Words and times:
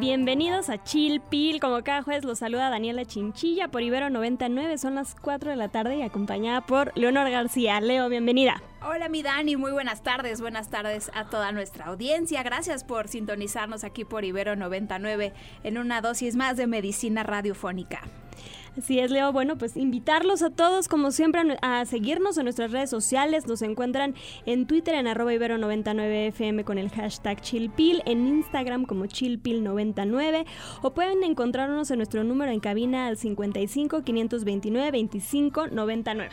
Bienvenidos 0.00 0.70
a 0.70 0.82
Chill 0.82 1.20
Pill. 1.20 1.60
Como 1.60 1.84
cada 1.84 2.02
jueves 2.02 2.24
los 2.24 2.38
saluda 2.38 2.70
Daniela 2.70 3.04
Chinchilla 3.04 3.68
por 3.68 3.82
Ibero 3.82 4.08
99. 4.08 4.78
Son 4.78 4.94
las 4.94 5.14
4 5.14 5.50
de 5.50 5.56
la 5.56 5.68
tarde 5.68 5.98
y 5.98 6.02
acompañada 6.02 6.62
por 6.62 6.96
Leonor 6.96 7.28
García. 7.28 7.82
Leo, 7.82 8.08
bienvenida. 8.08 8.62
Hola 8.80 9.10
mi 9.10 9.22
Dani, 9.22 9.56
muy 9.56 9.72
buenas 9.72 10.02
tardes, 10.02 10.40
buenas 10.40 10.70
tardes 10.70 11.10
a 11.12 11.26
toda 11.26 11.52
nuestra 11.52 11.84
audiencia. 11.84 12.42
Gracias 12.42 12.82
por 12.82 13.08
sintonizarnos 13.08 13.84
aquí 13.84 14.06
por 14.06 14.24
Ibero 14.24 14.56
99 14.56 15.34
en 15.64 15.76
una 15.76 16.00
dosis 16.00 16.34
más 16.34 16.56
de 16.56 16.66
medicina 16.66 17.22
radiofónica. 17.22 18.00
Así 18.78 19.00
es, 19.00 19.10
Leo. 19.10 19.32
Bueno, 19.32 19.58
pues 19.58 19.76
invitarlos 19.76 20.42
a 20.42 20.50
todos, 20.50 20.88
como 20.88 21.10
siempre, 21.10 21.42
a 21.60 21.84
seguirnos 21.84 22.38
en 22.38 22.44
nuestras 22.44 22.70
redes 22.70 22.88
sociales. 22.88 23.46
Nos 23.46 23.62
encuentran 23.62 24.14
en 24.46 24.66
Twitter 24.66 24.94
en 24.94 25.08
arroba 25.08 25.32
ibero99fm 25.32 26.64
con 26.64 26.78
el 26.78 26.88
hashtag 26.90 27.40
chillpil, 27.40 28.02
en 28.06 28.26
Instagram 28.26 28.84
como 28.84 29.06
chillpil99 29.06 30.46
o 30.82 30.94
pueden 30.94 31.24
encontrarnos 31.24 31.90
en 31.90 31.98
nuestro 31.98 32.22
número 32.22 32.52
en 32.52 32.60
cabina 32.60 33.08
al 33.08 33.16
55 33.16 34.02
529 34.02 34.90
25 34.90 35.66
99. 35.68 36.30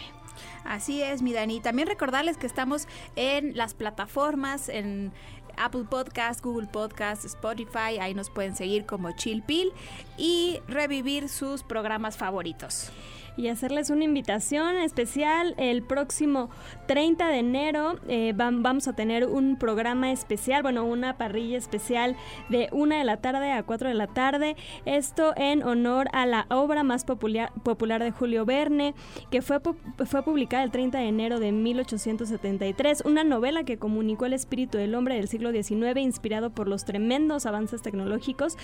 Así 0.63 1.02
es, 1.02 1.22
mi 1.22 1.34
Dani. 1.34 1.60
También 1.60 1.88
recordarles 1.88 2.38
que 2.38 2.46
estamos 2.46 2.88
en 3.16 3.55
las 3.55 3.74
plataformas, 3.74 4.70
en 4.70 5.12
Apple 5.57 5.85
Podcast, 5.89 6.43
Google 6.43 6.67
Podcast, 6.67 7.26
Spotify. 7.26 7.99
Ahí 7.99 8.13
nos 8.13 8.29
pueden 8.29 8.55
seguir 8.55 8.85
como 8.85 9.12
Chill 9.12 9.43
Pill 9.43 9.71
y 10.18 10.59
revivir 10.68 11.29
sus 11.29 11.63
programas 11.63 12.18
favoritos 12.18 12.91
y 13.38 13.48
hacerles 13.49 13.90
una 13.91 14.04
invitación 14.04 14.76
especial. 14.77 15.54
El 15.57 15.84
próximo 15.84 16.49
30 16.88 17.27
de 17.27 17.38
enero 17.38 17.99
eh, 18.07 18.34
vamos 18.35 18.88
a 18.88 18.94
tener 18.94 19.27
un 19.27 19.57
programa 19.57 20.12
especial, 20.12 20.63
bueno, 20.63 20.84
una 20.84 21.18
parrilla 21.18 21.57
especial 21.57 22.16
de 22.49 22.68
1 22.71 22.98
de 22.98 23.04
la 23.04 23.18
tarde 23.18 23.52
a 23.52 23.63
4 23.63 23.90
de 23.90 23.94
la 23.94 24.07
tarde. 24.07 24.55
Esto 24.85 25.34
en 25.38 25.63
honor 25.63 26.07
a 26.13 26.26
la 26.26 26.48
obra 26.49 26.84
más 26.84 27.05
popular, 27.05 27.54
popular 27.63 28.04
de 28.04 28.12
Julio 28.12 28.44
Verne, 28.46 28.96
que 29.29 29.41
fue, 29.41 29.60
fue 30.05 30.24
publicada 30.24 30.63
el 30.63 30.72
30 30.72 30.98
de 30.98 31.07
enero 31.07 31.40
de 31.40 31.51
1873. 31.51 33.04
Una 33.05 33.24
novela 33.24 33.63
que 33.63 33.77
comunicó 33.77 34.26
el 34.26 34.34
espíritu 34.34 34.79
del 34.79 34.96
hombre 34.96 35.16
del 35.16 35.27
siglo 35.27 35.51
XIX, 35.51 35.98
inspirado 35.99 36.49
por 36.49 36.68
los 36.68 36.85
tremendos 36.85 37.46
avances 37.46 37.84
tecnológicos, 37.84 38.57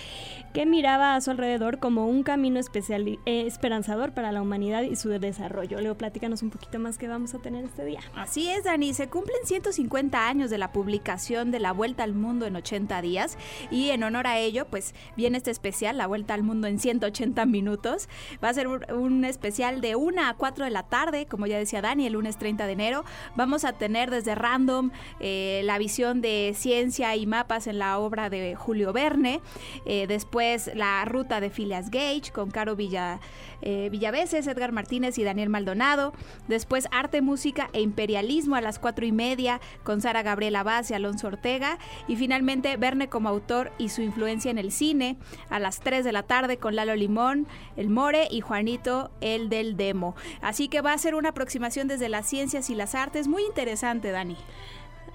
que 0.52 0.66
miraba 0.66 1.14
a 1.14 1.20
su 1.20 1.30
alrededor 1.30 1.78
como 1.78 2.08
un 2.08 2.24
camino 2.24 2.58
especial, 2.58 3.06
eh, 3.06 3.18
esperanzador 3.46 4.12
para 4.12 4.32
la 4.32 4.42
humanidad 4.42 4.63
y 4.64 4.96
su 4.96 5.10
desarrollo. 5.10 5.80
Leo, 5.80 5.96
platícanos 5.96 6.42
un 6.42 6.50
poquito 6.50 6.78
más 6.78 6.96
que 6.96 7.06
vamos 7.06 7.34
a 7.34 7.38
tener 7.38 7.64
este 7.64 7.84
día. 7.84 8.00
Así 8.14 8.48
es, 8.48 8.64
Dani. 8.64 8.94
Se 8.94 9.08
cumplen 9.08 9.36
150 9.44 10.26
años 10.26 10.50
de 10.50 10.58
la 10.58 10.72
publicación 10.72 11.50
de 11.50 11.60
La 11.60 11.72
Vuelta 11.72 12.02
al 12.02 12.14
Mundo 12.14 12.46
en 12.46 12.56
80 12.56 13.02
días 13.02 13.36
y 13.70 13.90
en 13.90 14.02
honor 14.02 14.26
a 14.26 14.38
ello, 14.38 14.66
pues 14.70 14.94
viene 15.16 15.36
este 15.36 15.50
especial, 15.50 15.98
La 15.98 16.06
Vuelta 16.06 16.34
al 16.34 16.42
Mundo 16.42 16.66
en 16.66 16.78
180 16.78 17.44
minutos. 17.46 18.08
Va 18.42 18.48
a 18.48 18.54
ser 18.54 18.66
un, 18.68 19.24
especial 19.24 19.80
de 19.80 19.96
1 19.96 20.22
a 20.22 20.34
4 20.34 20.64
de 20.64 20.70
la 20.70 20.84
tarde, 20.84 21.26
como 21.26 21.46
ya 21.46 21.58
decía 21.58 21.82
Dani, 21.82 22.06
el 22.06 22.14
lunes 22.14 22.38
30 22.38 22.66
de 22.66 22.72
enero. 22.72 23.04
Vamos 23.36 23.64
a 23.64 23.74
tener 23.74 24.10
desde 24.10 24.34
Random 24.34 24.90
eh, 25.20 25.62
la 25.64 25.78
visión 25.78 26.20
de 26.20 26.54
ciencia 26.56 27.14
y 27.16 27.26
mapas 27.26 27.66
en 27.66 27.78
la 27.78 27.98
obra 27.98 28.30
de 28.30 28.54
Julio 28.54 28.92
Verne. 28.92 29.40
Eh, 29.86 30.06
después 30.06 30.70
la 30.74 31.04
ruta 31.04 31.40
de 31.40 31.50
Phileas 31.50 31.90
Gage 31.90 32.32
con 32.32 32.50
Caro 32.50 32.76
Villa, 32.76 33.20
eh, 33.62 33.88
Villaveses, 33.90 34.46
Edgar 34.54 34.72
Martínez 34.72 35.18
y 35.18 35.24
Daniel 35.24 35.50
Maldonado. 35.50 36.14
Después 36.48 36.88
Arte, 36.90 37.20
Música 37.20 37.68
e 37.72 37.80
Imperialismo 37.80 38.56
a 38.56 38.60
las 38.60 38.78
cuatro 38.78 39.04
y 39.04 39.12
media 39.12 39.60
con 39.82 40.00
Sara 40.00 40.22
Gabriela 40.22 40.62
Vaz 40.62 40.90
y 40.90 40.94
Alonso 40.94 41.26
Ortega. 41.26 41.78
Y 42.08 42.16
finalmente 42.16 42.76
Verne 42.76 43.08
como 43.08 43.28
autor 43.28 43.72
y 43.78 43.90
su 43.90 44.02
influencia 44.02 44.50
en 44.50 44.58
el 44.58 44.72
cine 44.72 45.16
a 45.50 45.58
las 45.58 45.80
3 45.80 46.04
de 46.04 46.12
la 46.12 46.22
tarde 46.22 46.56
con 46.56 46.76
Lalo 46.76 46.94
Limón, 46.96 47.46
El 47.76 47.90
More 47.90 48.28
y 48.30 48.40
Juanito, 48.40 49.10
el 49.20 49.48
del 49.48 49.76
Demo. 49.76 50.14
Así 50.40 50.68
que 50.68 50.80
va 50.80 50.92
a 50.92 50.98
ser 50.98 51.14
una 51.14 51.30
aproximación 51.30 51.88
desde 51.88 52.08
las 52.08 52.26
ciencias 52.26 52.70
y 52.70 52.74
las 52.74 52.94
artes 52.94 53.28
muy 53.28 53.44
interesante, 53.44 54.10
Dani. 54.10 54.36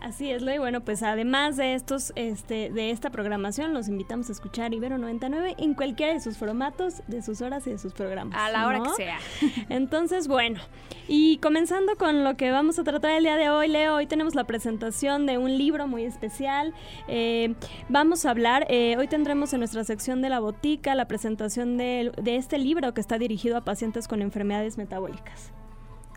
Así 0.02 0.32
es, 0.32 0.42
y 0.42 0.58
bueno, 0.58 0.82
pues 0.82 1.04
además 1.04 1.58
de 1.58 1.74
estos, 1.74 2.14
este, 2.16 2.70
de 2.70 2.92
esta 2.92 3.10
programación, 3.10 3.74
los 3.74 3.90
invitamos 3.90 4.30
a 4.30 4.32
escuchar 4.32 4.74
Ibero 4.74 4.98
99 4.98 5.56
en 5.58 5.74
cualquiera 5.74 6.14
de 6.14 6.22
sus 6.22 6.38
formatos, 6.38 7.02
de 7.08 7.22
sus 7.22 7.42
horas 7.42 7.68
y 7.68 7.72
de 7.72 7.78
sus 7.78 7.92
programas. 7.94 8.38
A 8.40 8.50
la 8.50 8.66
hora 8.66 8.82
que 8.82 8.90
sea. 8.92 9.20
Entonces, 9.70 10.30
bueno, 10.30 10.62
y 11.08 11.38
comenzando 11.40 11.98
con 11.98 12.24
lo 12.24 12.38
que 12.38 12.50
vamos 12.50 12.80
a 12.80 12.84
tratar 12.84 13.12
el 13.12 13.24
día 13.24 13.36
de 13.36 13.50
hoy, 13.50 13.68
Leo, 13.68 13.96
hoy 13.96 14.08
tenemos 14.08 14.36
la 14.36 14.46
presentación 14.46 15.26
de 15.26 15.38
un 15.38 15.58
libro 15.58 15.86
muy 15.88 16.06
especial. 16.06 16.74
Eh, 17.10 17.56
vamos 17.90 18.26
a 18.26 18.32
hablar, 18.32 18.68
eh, 18.70 18.96
hoy 18.98 19.08
tendremos 19.08 19.52
en 19.52 19.60
nuestra 19.60 19.84
sección 19.84 20.22
de 20.22 20.30
la 20.30 20.40
botica 20.40 20.96
la 20.96 21.08
presentación 21.10 21.78
de, 21.78 22.14
de 22.22 22.38
este 22.38 22.58
libro 22.58 22.94
que 22.94 23.02
está 23.02 23.18
dirigido 23.18 23.58
a 23.58 23.62
pacientes 23.66 24.08
con 24.08 24.22
enfermedades 24.22 24.78
metabólicas. 24.78 25.52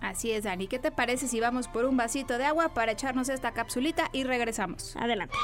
Así 0.03 0.33
es, 0.33 0.43
Dani. 0.43 0.67
¿Qué 0.67 0.81
te 0.81 0.91
parece 0.91 1.29
si 1.29 1.39
vamos 1.39 1.69
por 1.69 1.85
un 1.85 1.97
vasito 1.97 2.37
de 2.37 2.45
agua 2.45 2.75
para 2.75 2.93
echarnos 2.93 3.29
esta 3.29 3.53
capsulita 3.53 4.11
y 4.13 4.25
regresamos? 4.25 4.97
Adelante. 4.97 5.37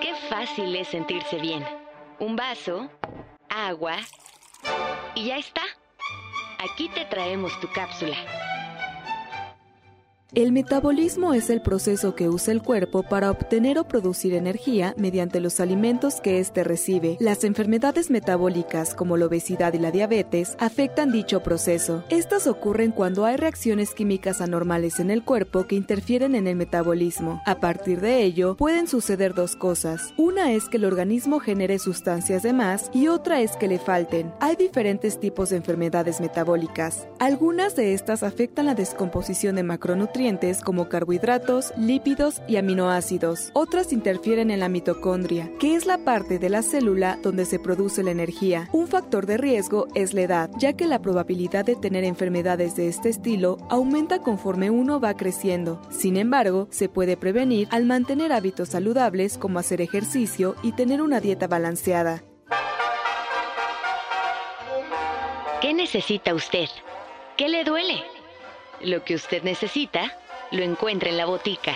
Qué 0.00 0.14
fácil 0.30 0.74
es 0.74 0.88
sentirse 0.88 1.38
bien. 1.38 1.64
Un 2.18 2.34
vaso, 2.34 2.88
agua 3.50 3.96
y 5.14 5.26
ya 5.26 5.36
está. 5.36 5.62
Aquí 6.58 6.88
te 6.88 7.04
traemos 7.04 7.58
tu 7.60 7.70
cápsula. 7.70 8.16
El 10.32 10.50
metabolismo 10.50 11.32
es 11.32 11.48
el 11.48 11.60
proceso 11.60 12.16
que 12.16 12.28
usa 12.28 12.52
el 12.52 12.60
cuerpo 12.60 13.04
para 13.04 13.30
obtener 13.30 13.78
o 13.78 13.86
producir 13.86 14.34
energía 14.34 14.92
mediante 14.96 15.38
los 15.38 15.60
alimentos 15.60 16.20
que 16.20 16.40
éste 16.40 16.64
recibe. 16.64 17.16
Las 17.20 17.44
enfermedades 17.44 18.10
metabólicas, 18.10 18.96
como 18.96 19.16
la 19.16 19.26
obesidad 19.26 19.74
y 19.74 19.78
la 19.78 19.92
diabetes, 19.92 20.56
afectan 20.58 21.12
dicho 21.12 21.40
proceso. 21.44 22.02
Estas 22.08 22.48
ocurren 22.48 22.90
cuando 22.90 23.24
hay 23.26 23.36
reacciones 23.36 23.94
químicas 23.94 24.40
anormales 24.40 24.98
en 24.98 25.12
el 25.12 25.22
cuerpo 25.22 25.68
que 25.68 25.76
interfieren 25.76 26.34
en 26.34 26.48
el 26.48 26.56
metabolismo. 26.56 27.40
A 27.46 27.60
partir 27.60 28.00
de 28.00 28.24
ello, 28.24 28.56
pueden 28.56 28.88
suceder 28.88 29.34
dos 29.34 29.54
cosas. 29.54 30.14
Una 30.16 30.52
es 30.52 30.68
que 30.68 30.78
el 30.78 30.84
organismo 30.84 31.38
genere 31.38 31.78
sustancias 31.78 32.42
de 32.42 32.52
más 32.52 32.90
y 32.92 33.06
otra 33.06 33.40
es 33.40 33.52
que 33.56 33.68
le 33.68 33.78
falten. 33.78 34.32
Hay 34.40 34.56
diferentes 34.56 35.20
tipos 35.20 35.50
de 35.50 35.58
enfermedades 35.58 36.20
metabólicas. 36.20 37.06
Algunas 37.20 37.76
de 37.76 37.94
estas 37.94 38.24
afectan 38.24 38.66
la 38.66 38.74
descomposición 38.74 39.54
de 39.54 39.62
macronutrientes 39.62 40.23
como 40.64 40.88
carbohidratos, 40.88 41.74
lípidos 41.76 42.40
y 42.48 42.56
aminoácidos. 42.56 43.50
Otras 43.52 43.92
interfieren 43.92 44.50
en 44.50 44.60
la 44.60 44.70
mitocondria, 44.70 45.50
que 45.58 45.74
es 45.74 45.84
la 45.84 45.98
parte 45.98 46.38
de 46.38 46.48
la 46.48 46.62
célula 46.62 47.18
donde 47.22 47.44
se 47.44 47.58
produce 47.58 48.02
la 48.02 48.12
energía. 48.12 48.70
Un 48.72 48.88
factor 48.88 49.26
de 49.26 49.36
riesgo 49.36 49.86
es 49.94 50.14
la 50.14 50.22
edad, 50.22 50.50
ya 50.56 50.72
que 50.72 50.86
la 50.86 51.02
probabilidad 51.02 51.66
de 51.66 51.76
tener 51.76 52.04
enfermedades 52.04 52.74
de 52.74 52.88
este 52.88 53.10
estilo 53.10 53.58
aumenta 53.68 54.20
conforme 54.20 54.70
uno 54.70 54.98
va 54.98 55.14
creciendo. 55.14 55.82
Sin 55.90 56.16
embargo, 56.16 56.68
se 56.70 56.88
puede 56.88 57.18
prevenir 57.18 57.68
al 57.70 57.84
mantener 57.84 58.32
hábitos 58.32 58.70
saludables 58.70 59.36
como 59.36 59.58
hacer 59.58 59.82
ejercicio 59.82 60.54
y 60.62 60.72
tener 60.72 61.02
una 61.02 61.20
dieta 61.20 61.48
balanceada. 61.48 62.24
¿Qué 65.60 65.74
necesita 65.74 66.32
usted? 66.32 66.68
¿Qué 67.36 67.50
le 67.50 67.62
duele? 67.64 68.13
Lo 68.80 69.04
que 69.04 69.14
usted 69.14 69.42
necesita, 69.42 70.12
lo 70.50 70.62
encuentra 70.62 71.08
en 71.08 71.16
la 71.16 71.26
botica. 71.26 71.74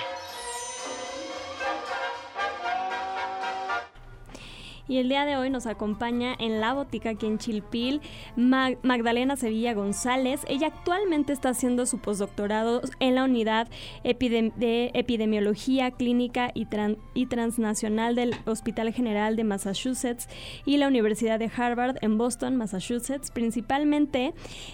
Y 4.88 4.96
el 4.96 5.10
día 5.10 5.26
de 5.26 5.36
hoy 5.36 5.50
nos 5.50 5.66
acompaña 5.66 6.34
en 6.38 6.60
la 6.60 6.72
botica 6.72 7.10
aquí 7.10 7.26
en 7.26 7.36
Chilpil 7.36 8.00
Magdalena 8.36 9.36
Sevilla 9.36 9.74
González. 9.74 10.40
Ella 10.48 10.68
actualmente 10.68 11.34
está 11.34 11.50
haciendo 11.50 11.84
su 11.84 11.98
postdoctorado 11.98 12.80
en 12.98 13.14
la 13.14 13.24
unidad 13.24 13.68
de 14.02 14.90
epidemiología 14.94 15.90
clínica 15.90 16.50
y, 16.54 17.26
transnacional 17.26 18.14
del 18.14 18.34
Hospital 18.46 18.92
General 18.92 19.36
de 19.36 19.44
Massachusetts 19.44 20.26
y 20.64 20.78
la 20.78 20.88
Universidad 20.88 21.38
de 21.38 21.50
Harvard 21.54 21.96
en 22.00 22.16
Boston, 22.16 22.56
Massachusetts. 22.56 23.30
Principalmente, 23.30 24.32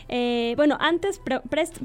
eh, 0.09 0.55
bueno, 0.57 0.77
antes, 0.81 1.21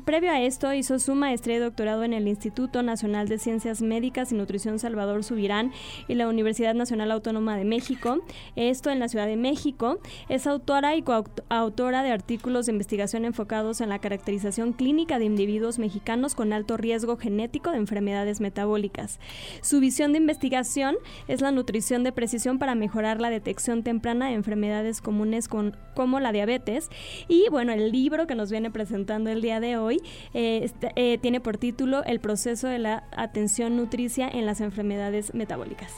previo 0.06 0.31
a 0.31 0.42
esto, 0.42 0.72
hizo 0.74 1.00
su 1.00 1.16
maestría 1.16 1.56
y 1.56 1.60
doctorado 1.60 2.04
en 2.04 2.14
el 2.14 2.28
Instituto 2.28 2.84
Nacional 2.84 3.28
de 3.28 3.40
Ciencias 3.40 3.81
Médicas 3.81 4.31
y 4.31 4.36
Nutrición 4.36 4.78
Salvador 4.78 5.24
Subirán 5.24 5.72
y 6.08 6.14
la 6.14 6.28
Universidad 6.28 6.76
Nacional 6.76 7.12
Autónoma 7.12 7.58
de 7.58 7.66
México. 7.66 8.19
Esto 8.56 8.89
en 8.89 9.00
la 9.00 9.07
Ciudad 9.07 9.27
de 9.27 9.38
México. 9.38 10.00
Es 10.27 10.48
autora 10.48 10.95
y 10.95 11.01
coautora 11.01 12.04
de 12.04 12.12
artículos 12.12 12.66
de 12.66 12.74
investigación 12.74 13.25
enfocados 13.25 13.81
en 13.81 13.89
la 13.89 14.00
caracterización 14.00 14.74
clínica 14.74 15.19
de 15.19 15.25
individuos 15.25 15.80
mexicanos 15.80 16.36
con 16.36 16.54
alto 16.54 16.77
riesgo 16.77 17.18
genético 17.18 17.71
de 17.71 17.77
enfermedades 17.77 18.42
metabólicas. 18.42 19.19
Su 19.62 19.80
visión 19.80 20.12
de 20.12 20.19
investigación 20.19 20.95
es 21.27 21.42
la 21.42 21.51
nutrición 21.51 22.04
de 22.04 22.12
precisión 22.12 22.60
para 22.60 22.75
mejorar 22.75 23.21
la 23.21 23.30
detección 23.30 23.83
temprana 23.83 24.27
de 24.27 24.33
enfermedades 24.33 25.01
comunes 25.01 25.48
con, 25.48 25.77
como 25.95 26.19
la 26.19 26.31
diabetes. 26.31 26.89
Y 27.27 27.45
bueno, 27.50 27.71
el 27.71 27.92
libro 27.92 28.27
que 28.27 28.36
nos 28.36 28.51
viene 28.51 28.71
presentando 28.71 29.30
el 29.30 29.42
día 29.42 29.60
de 29.60 29.77
hoy 29.77 30.01
eh, 30.33 30.62
este, 30.63 30.92
eh, 30.95 31.18
tiene 31.18 31.39
por 31.39 31.57
título 31.57 32.04
El 32.04 32.19
proceso 32.19 32.68
de 32.68 32.80
la 32.80 33.04
atención 33.16 33.77
nutricia 33.77 34.27
en 34.27 34.45
las 34.45 34.62
enfermedades 34.62 35.33
metabólicas. 35.33 35.94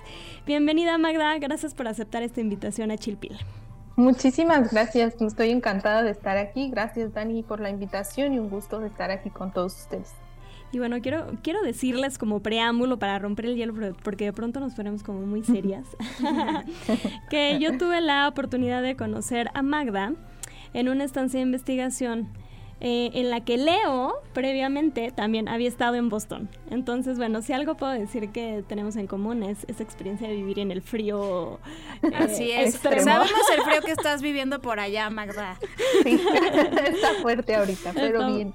Bienvenida 0.46 0.98
Magda, 0.98 1.38
gracias 1.38 1.74
por 1.74 1.88
aceptar 1.88 2.11
esta 2.20 2.42
invitación 2.42 2.92
a 2.92 2.98
Chilpil. 2.98 3.38
Muchísimas 3.96 4.72
gracias, 4.72 5.22
estoy 5.22 5.52
encantada 5.52 6.04
de 6.04 6.12
estar 6.12 6.38
aquí. 6.38 6.70
Gracias 6.70 7.14
Dani 7.14 7.44
por 7.44 7.60
la 7.60 7.70
invitación 7.70 8.34
y 8.34 8.40
un 8.40 8.50
gusto 8.50 8.80
de 8.80 8.88
estar 8.88 9.12
aquí 9.12 9.30
con 9.30 9.52
todos 9.52 9.76
ustedes. 9.76 10.14
Y 10.74 10.80
bueno, 10.80 11.02
quiero, 11.02 11.28
quiero 11.44 11.62
decirles 11.62 12.18
como 12.18 12.40
preámbulo 12.40 12.98
para 12.98 13.20
romper 13.20 13.46
el 13.46 13.56
hielo, 13.58 13.74
porque 14.04 14.26
de 14.26 14.34
pronto 14.34 14.60
nos 14.62 14.74
ponemos 14.74 15.04
como 15.04 15.26
muy 15.26 15.44
serias, 15.44 15.86
que 17.30 17.60
yo 17.60 17.78
tuve 17.78 18.00
la 18.00 18.28
oportunidad 18.28 18.82
de 18.82 18.96
conocer 18.96 19.50
a 19.54 19.62
Magda 19.62 20.14
en 20.74 20.88
una 20.88 21.04
estancia 21.04 21.40
de 21.40 21.46
investigación 21.46 22.30
eh, 22.84 23.12
en 23.14 23.30
la 23.30 23.42
que 23.42 23.58
Leo 23.58 24.24
previamente 24.34 25.12
también 25.12 25.48
había 25.48 25.68
estado 25.68 25.96
en 25.96 26.10
Boston. 26.10 26.50
Entonces, 26.72 27.18
bueno, 27.20 27.44
si 27.44 27.54
algo 27.54 27.76
puedo 27.76 27.92
decir 27.92 28.30
que 28.30 28.64
tenemos 28.68 28.96
en 28.96 29.06
común 29.06 29.44
es 29.44 29.66
esa 29.68 29.84
experiencia 29.84 30.28
de 30.28 30.36
vivir 30.36 30.58
en 30.58 30.72
el 30.72 30.82
frío. 30.82 31.60
Eh, 32.02 32.10
Así 32.16 32.50
es. 32.50 32.76
Sabemos 32.76 33.30
el 33.56 33.62
frío 33.62 33.82
que 33.86 33.92
estás 33.92 34.24
viviendo 34.24 34.62
por 34.62 34.80
allá, 34.80 35.12
Magda. 35.12 35.60
Sí, 36.04 36.20
está 36.88 37.14
fuerte 37.22 37.54
ahorita, 37.54 37.92
pero 37.94 38.26
bien. 38.34 38.52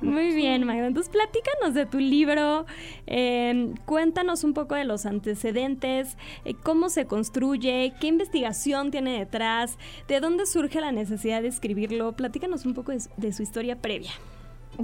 Muy 0.00 0.34
bien, 0.34 0.64
Magda. 0.64 0.86
Entonces, 0.86 1.12
platícanos 1.12 1.74
de 1.74 1.84
tu 1.84 1.98
libro. 1.98 2.64
Em, 3.06 3.74
cuéntanos 3.84 4.42
un 4.42 4.54
poco 4.54 4.74
de 4.74 4.84
los 4.84 5.04
antecedentes, 5.04 6.16
eh, 6.46 6.54
cómo 6.54 6.88
se 6.88 7.06
construye, 7.06 7.92
qué 8.00 8.06
investigación 8.06 8.90
tiene 8.90 9.18
detrás, 9.18 9.76
de 10.08 10.20
dónde 10.20 10.46
surge 10.46 10.80
la 10.80 10.92
necesidad 10.92 11.42
de 11.42 11.48
escribirlo. 11.48 12.12
Platícanos 12.12 12.64
un 12.64 12.72
poco 12.72 12.92
de 12.92 13.32
su 13.32 13.42
historia 13.42 13.65
previa. 13.74 14.12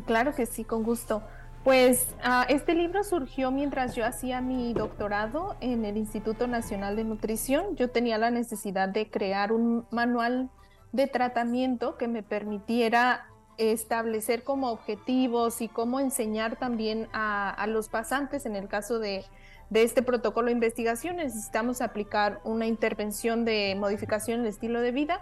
Claro 0.06 0.34
que 0.34 0.46
sí, 0.46 0.64
con 0.64 0.82
gusto. 0.82 1.23
Pues 1.64 2.08
ah, 2.25 2.44
este 2.49 2.75
libro 2.75 3.05
surgió 3.05 3.52
mientras 3.52 3.94
yo 3.94 4.05
hacía 4.05 4.40
mi 4.40 4.75
doctorado 4.75 5.56
en 5.61 5.84
el 5.84 5.96
Instituto 5.96 6.49
Nacional 6.49 6.96
de 6.96 7.05
Nutrición. 7.05 7.76
Yo 7.76 7.88
tenía 7.88 8.19
la 8.19 8.32
necesidad 8.32 8.88
de 8.88 9.08
crear 9.08 9.52
un 9.52 9.87
manual 9.93 10.50
de 10.90 11.06
tratamiento 11.06 11.96
que 11.96 12.08
me 12.08 12.25
permitiera 12.25 13.26
establecer 13.58 14.43
como 14.43 14.70
objetivos 14.70 15.61
y 15.61 15.69
cómo 15.69 16.00
enseñar 16.00 16.56
también 16.56 17.06
a, 17.12 17.64
los 17.69 17.88
pasantes 17.88 18.44
en 18.44 18.56
el 18.56 18.67
caso 18.67 18.99
de, 18.99 19.25
de, 19.70 19.84
este 19.84 20.02
protocolo 20.02 20.46
de 20.46 20.55
investigación. 20.55 21.17
Necesitamos 21.17 21.81
aplicar 21.81 22.40
una 22.43 22.67
intervención 22.67 23.44
de 23.44 23.76
modificación 23.79 24.40
del 24.40 24.49
estilo 24.49 24.81
de 24.81 24.90
vida 24.90 25.20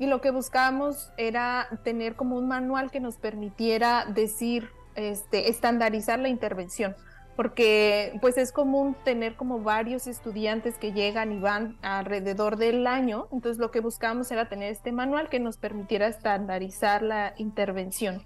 y 0.00 0.06
lo 0.06 0.22
que 0.22 0.30
buscábamos 0.30 1.12
era 1.18 1.68
tener 1.84 2.16
como 2.16 2.36
un 2.36 2.48
manual 2.48 2.90
que 2.90 3.00
nos 3.00 3.18
permitiera 3.18 4.06
decir, 4.06 4.70
este, 4.94 5.50
estandarizar 5.50 6.18
la 6.18 6.30
intervención, 6.30 6.96
porque 7.36 8.18
pues 8.22 8.38
es 8.38 8.50
común 8.50 8.96
tener 9.04 9.36
como 9.36 9.60
varios 9.60 10.06
estudiantes 10.06 10.78
que 10.78 10.92
llegan 10.92 11.32
y 11.32 11.38
van 11.38 11.76
alrededor 11.82 12.56
del 12.56 12.86
año, 12.86 13.28
entonces 13.30 13.58
lo 13.58 13.70
que 13.70 13.80
buscábamos 13.80 14.30
era 14.32 14.48
tener 14.48 14.72
este 14.72 14.90
manual 14.90 15.28
que 15.28 15.38
nos 15.38 15.58
permitiera 15.58 16.08
estandarizar 16.08 17.02
la 17.02 17.34
intervención. 17.36 18.24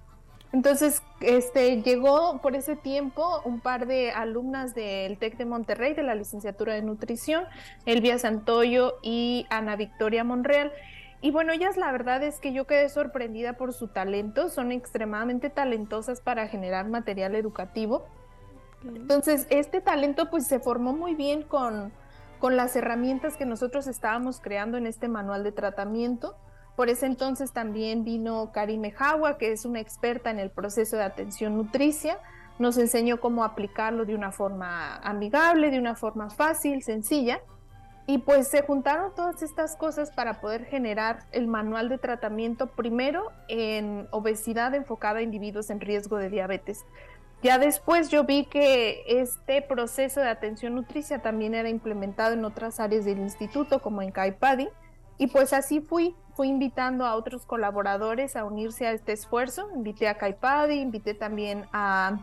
Entonces, 0.53 1.03
este, 1.21 1.83
llegó 1.83 2.41
por 2.41 2.55
ese 2.55 2.77
tiempo 2.77 3.43
un 3.45 3.59
par 3.59 3.89
de 3.89 4.13
alumnas 4.13 4.73
del 4.77 5.19
TEC 5.19 5.37
de 5.37 5.45
Monterrey, 5.45 5.95
de 5.95 6.05
la 6.05 6.15
licenciatura 6.15 6.75
de 6.75 6.83
nutrición, 6.83 7.43
Elvia 7.85 8.21
Santoyo 8.21 9.01
y 9.03 9.47
Ana 9.51 9.75
Victoria 9.75 10.23
Monreal, 10.23 10.71
y 11.25 11.31
bueno, 11.31 11.55
ellas 11.55 11.79
la 11.79 11.91
verdad 11.91 12.23
es 12.23 12.39
que 12.39 12.53
yo 12.53 12.67
quedé 12.67 12.91
sorprendida 12.91 13.55
por 13.55 13.73
su 13.73 13.89
talento, 13.89 14.51
son 14.51 14.73
extremadamente 14.73 15.49
talentosas 15.49 16.21
para 16.21 16.49
generar 16.49 16.87
material 16.87 17.35
educativo. 17.35 18.05
Entonces, 18.85 19.47
este 19.49 19.81
talento 19.81 20.29
pues 20.29 20.47
se 20.47 20.61
formó 20.61 20.93
muy 20.93 21.15
bien 21.15 21.43
con, 21.43 21.95
con 22.41 22.59
las 22.59 22.77
herramientas 22.77 23.39
que 23.39 23.47
nosotros 23.47 23.87
estábamos 23.87 24.39
creando 24.39 24.77
en 24.77 24.87
este 24.87 25.09
manual 25.09 25.45
de 25.45 25.53
tratamiento. 25.53 26.37
Por 26.77 26.91
ese 26.91 27.07
entonces 27.07 27.55
también 27.55 28.05
vino 28.05 28.53
Karime 28.53 28.91
Jawa, 28.91 29.39
que 29.39 29.51
es 29.51 29.65
una 29.65 29.81
experta 29.81 30.29
en 30.29 30.39
el 30.39 30.51
proceso 30.51 30.99
de 30.99 31.05
atención 31.05 31.57
nutricia. 31.57 32.19
Nos 32.59 32.77
enseñó 32.77 33.19
cómo 33.19 33.45
aplicarlo 33.45 34.05
de 34.05 34.15
una 34.15 34.31
forma 34.31 34.97
amigable, 34.97 35.71
de 35.71 35.79
una 35.79 35.95
forma 35.95 36.29
fácil, 36.29 36.83
sencilla. 36.83 37.41
Y 38.07 38.19
pues 38.19 38.49
se 38.49 38.63
juntaron 38.63 39.15
todas 39.15 39.43
estas 39.43 39.77
cosas 39.77 40.11
para 40.11 40.41
poder 40.41 40.67
generar 40.67 41.25
el 41.33 41.47
manual 41.47 41.89
de 41.89 41.97
tratamiento 41.97 42.67
primero 42.67 43.33
en 43.49 44.09
obesidad 44.11 44.75
enfocada 44.75 45.21
a 45.21 45.23
individuos 45.23 45.71
en 45.71 45.81
riesgo 45.81 46.19
de 46.19 46.29
diabetes. 46.29 46.85
Ya 47.43 47.59
después 47.59 48.11
yo 48.11 48.25
vi 48.25 48.45
que 48.45 49.05
este 49.07 49.63
proceso 49.63 50.21
de 50.21 50.29
atención 50.29 50.75
nutricia 50.75 51.21
también 51.21 51.55
era 51.55 51.69
implementado 51.69 52.35
en 52.35 52.45
otras 52.45 52.81
áreas 52.81 53.05
del 53.05 53.19
instituto, 53.19 53.81
como 53.81 54.03
en 54.03 54.13
CAIPADI, 54.13 54.69
y 55.17 55.29
pues 55.29 55.53
así 55.53 55.81
fui, 55.81 56.15
fui 56.35 56.49
invitando 56.49 57.07
a 57.07 57.15
otros 57.15 57.47
colaboradores 57.47 58.37
a 58.37 58.45
unirse 58.45 58.87
a 58.87 58.93
este 58.93 59.13
esfuerzo. 59.13 59.69
Invité 59.75 60.09
a 60.09 60.19
CAIPADI, 60.19 60.81
invité 60.81 61.15
también 61.15 61.67
a 61.73 62.19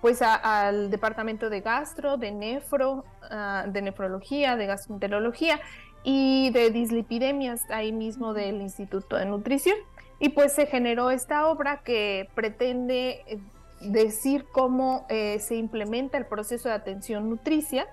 pues 0.00 0.22
al 0.22 0.90
departamento 0.90 1.50
de 1.50 1.60
gastro, 1.60 2.16
de 2.16 2.30
nefro, 2.30 3.04
ah, 3.30 3.64
de 3.66 3.82
nefrología, 3.82 4.56
de 4.56 4.66
gastroenterología 4.66 5.60
y 6.04 6.50
de 6.50 6.70
dislipidemias 6.70 7.68
ahí 7.70 7.92
mismo 7.92 8.32
del 8.32 8.60
Instituto 8.60 9.16
de 9.16 9.26
Nutrición. 9.26 9.76
Y 10.20 10.30
pues 10.30 10.52
se 10.52 10.66
generó 10.66 11.10
esta 11.10 11.48
obra 11.48 11.82
que 11.84 12.28
pretende 12.34 13.22
eh, 13.26 13.38
decir 13.80 14.46
cómo 14.52 15.06
eh, 15.08 15.38
se 15.38 15.56
implementa 15.56 16.18
el 16.18 16.26
proceso 16.26 16.68
de 16.68 16.74
atención 16.74 17.28
nutricia 17.28 17.86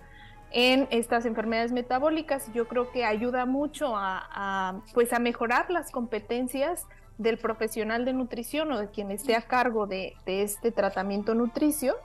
en 0.52 0.88
estas 0.90 1.25
enfermedades 1.25 1.72
metabólicas. 1.72 2.52
Yo 2.54 2.68
creo 2.68 2.92
que 2.92 3.06
ayuda 3.06 3.46
mucho 3.46 3.94
a, 3.96 4.81
pues 4.94 5.12
a 5.13 5.19
mejorar 5.19 5.69
las 5.69 5.92
competencias 5.92 6.86
del 7.17 7.38
profesional 7.38 8.06
de 8.06 8.13
nutrición 8.13 8.71
o 8.71 8.79
de 8.79 8.89
quien 8.89 9.12
esté 9.12 9.35
a 9.35 9.41
cargo 9.41 9.88
de, 9.88 10.15
este 10.25 10.71
tratamiento 10.71 11.33
nutricio 11.33 11.95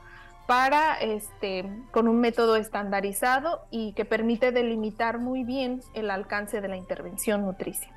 para 0.46 0.94
este 0.94 1.64
con 1.90 2.08
un 2.08 2.20
método 2.20 2.56
estandarizado 2.56 3.62
y 3.70 3.92
que 3.92 4.04
permite 4.04 4.52
delimitar 4.52 5.18
muy 5.18 5.44
bien 5.44 5.80
el 5.94 6.10
alcance 6.10 6.60
de 6.60 6.68
la 6.68 6.76
intervención 6.76 7.42
nutricia. 7.42 7.88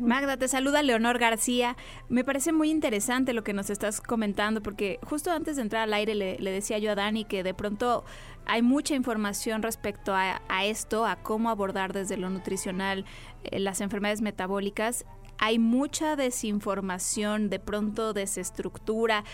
Magda, 0.00 0.38
te 0.38 0.48
saluda 0.48 0.82
Leonor 0.82 1.18
García. 1.18 1.76
Me 2.08 2.24
parece 2.24 2.52
muy 2.52 2.70
interesante 2.70 3.34
lo 3.34 3.44
que 3.44 3.52
nos 3.52 3.68
estás 3.68 4.00
comentando, 4.00 4.62
porque 4.62 4.98
justo 5.02 5.30
antes 5.30 5.56
de 5.56 5.62
entrar 5.62 5.82
al 5.82 5.92
aire 5.92 6.14
le, 6.14 6.38
decía 6.38 6.78
yo 6.78 6.92
a 6.92 6.94
Dani 6.94 7.26
que 7.26 7.42
de 7.42 7.52
pronto 7.52 8.02
hay 8.46 8.62
mucha 8.62 8.94
información 8.94 9.62
respecto 9.62 10.14
a, 10.14 10.40
esto, 10.64 11.04
a 11.04 11.16
cómo 11.16 11.50
abordar 11.50 11.92
desde 11.92 12.16
lo 12.16 12.30
nutricional 12.30 13.04
eh, 13.44 13.58
las 13.58 13.82
enfermedades 13.82 14.22
metabólicas 14.22 15.04
hay 15.38 15.58
mucha 15.58 16.16
desinformación, 16.16 17.50
de 17.50 17.58
pronto 17.60 18.12
desestructura 18.12 19.24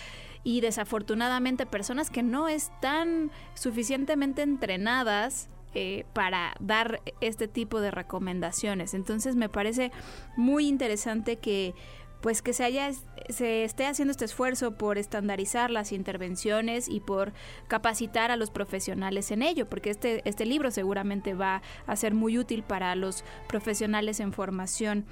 y 0.43 0.61
desafortunadamente 0.61 1.67
personas 1.67 2.11
que 2.11 2.23
no 2.23 2.49
están 2.49 3.31
suficientemente 3.55 4.43
entrenadas 4.43 5.49
eh, 5.75 6.05
para 6.13 6.55
dar 6.59 7.01
este 7.21 7.47
tipo 7.47 7.81
de 7.81 7.91
recomendaciones. 7.91 8.95
Entonces 8.95 9.37
me 9.37 9.49
parece 9.49 9.93
muy 10.37 10.67
interesante 10.67 11.37
que 11.37 11.75
pues 12.21 12.43
que 12.43 12.53
se 12.53 12.65
haya 12.65 12.91
se 13.29 13.65
esté 13.65 13.87
haciendo 13.87 14.11
este 14.11 14.25
esfuerzo 14.25 14.73
por 14.73 14.99
estandarizar 14.99 15.71
las 15.71 15.93
intervenciones 15.93 16.89
y 16.89 17.01
por 17.01 17.33
capacitar 17.69 18.31
a 18.31 18.37
los 18.37 18.51
profesionales 18.51 19.31
en 19.31 19.43
ello, 19.43 19.69
porque 19.69 19.91
este 19.91 20.23
este 20.25 20.47
libro 20.47 20.71
seguramente 20.71 21.35
va 21.35 21.63
a 21.87 21.97
ser 21.97 22.15
muy 22.15 22.39
útil 22.39 22.63
para 22.63 22.95
los 22.95 23.25
profesionales 23.49 24.21
en 24.21 24.33
formación. 24.33 25.05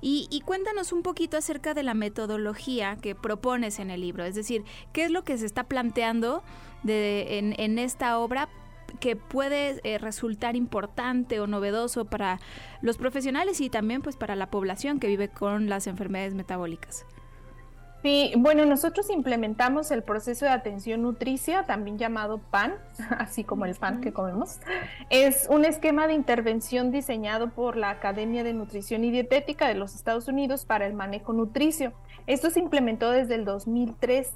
Y, 0.00 0.42
cuéntanos 0.44 0.92
un 0.92 1.02
poquito 1.02 1.36
acerca 1.36 1.74
de 1.74 1.82
la 1.82 1.94
metodología 1.94 2.96
que 2.96 3.14
propones 3.14 3.78
en 3.78 3.90
el 3.90 4.00
libro, 4.00 4.24
es 4.24 4.34
decir, 4.34 4.64
qué 4.92 5.04
es 5.04 5.10
lo 5.10 5.22
que 5.22 5.38
se 5.38 5.46
está 5.46 5.64
planteando 5.64 6.42
de, 6.82 7.38
en, 7.38 7.54
en 7.58 7.78
esta 7.78 8.18
obra 8.18 8.48
que 9.00 9.16
puede 9.16 9.80
eh, 9.84 9.98
resultar 9.98 10.56
importante 10.56 11.40
o 11.40 11.46
novedoso 11.46 12.04
para 12.04 12.40
los 12.80 12.98
profesionales 12.98 13.60
y 13.60 13.70
también 13.70 14.02
pues 14.02 14.16
para 14.16 14.36
la 14.36 14.50
población 14.50 15.00
que 15.00 15.06
vive 15.06 15.28
con 15.28 15.68
las 15.68 15.86
enfermedades 15.86 16.34
metabólicas. 16.34 17.06
Sí, 18.02 18.32
bueno, 18.36 18.66
nosotros 18.66 19.10
implementamos 19.10 19.92
el 19.92 20.02
proceso 20.02 20.44
de 20.44 20.50
atención 20.50 21.02
nutricia, 21.02 21.66
también 21.66 21.98
llamado 21.98 22.38
PAN, 22.38 22.74
así 23.18 23.44
como 23.44 23.64
el 23.64 23.76
pan 23.76 24.00
que 24.00 24.12
comemos. 24.12 24.58
Es 25.08 25.46
un 25.48 25.64
esquema 25.64 26.08
de 26.08 26.14
intervención 26.14 26.90
diseñado 26.90 27.50
por 27.50 27.76
la 27.76 27.90
Academia 27.90 28.42
de 28.42 28.54
Nutrición 28.54 29.04
y 29.04 29.12
Dietética 29.12 29.68
de 29.68 29.76
los 29.76 29.94
Estados 29.94 30.26
Unidos 30.26 30.64
para 30.64 30.84
el 30.86 30.94
manejo 30.94 31.32
nutricio. 31.32 31.92
Esto 32.26 32.50
se 32.50 32.58
implementó 32.58 33.08
desde 33.10 33.36
el 33.36 33.44
2003 33.44 34.32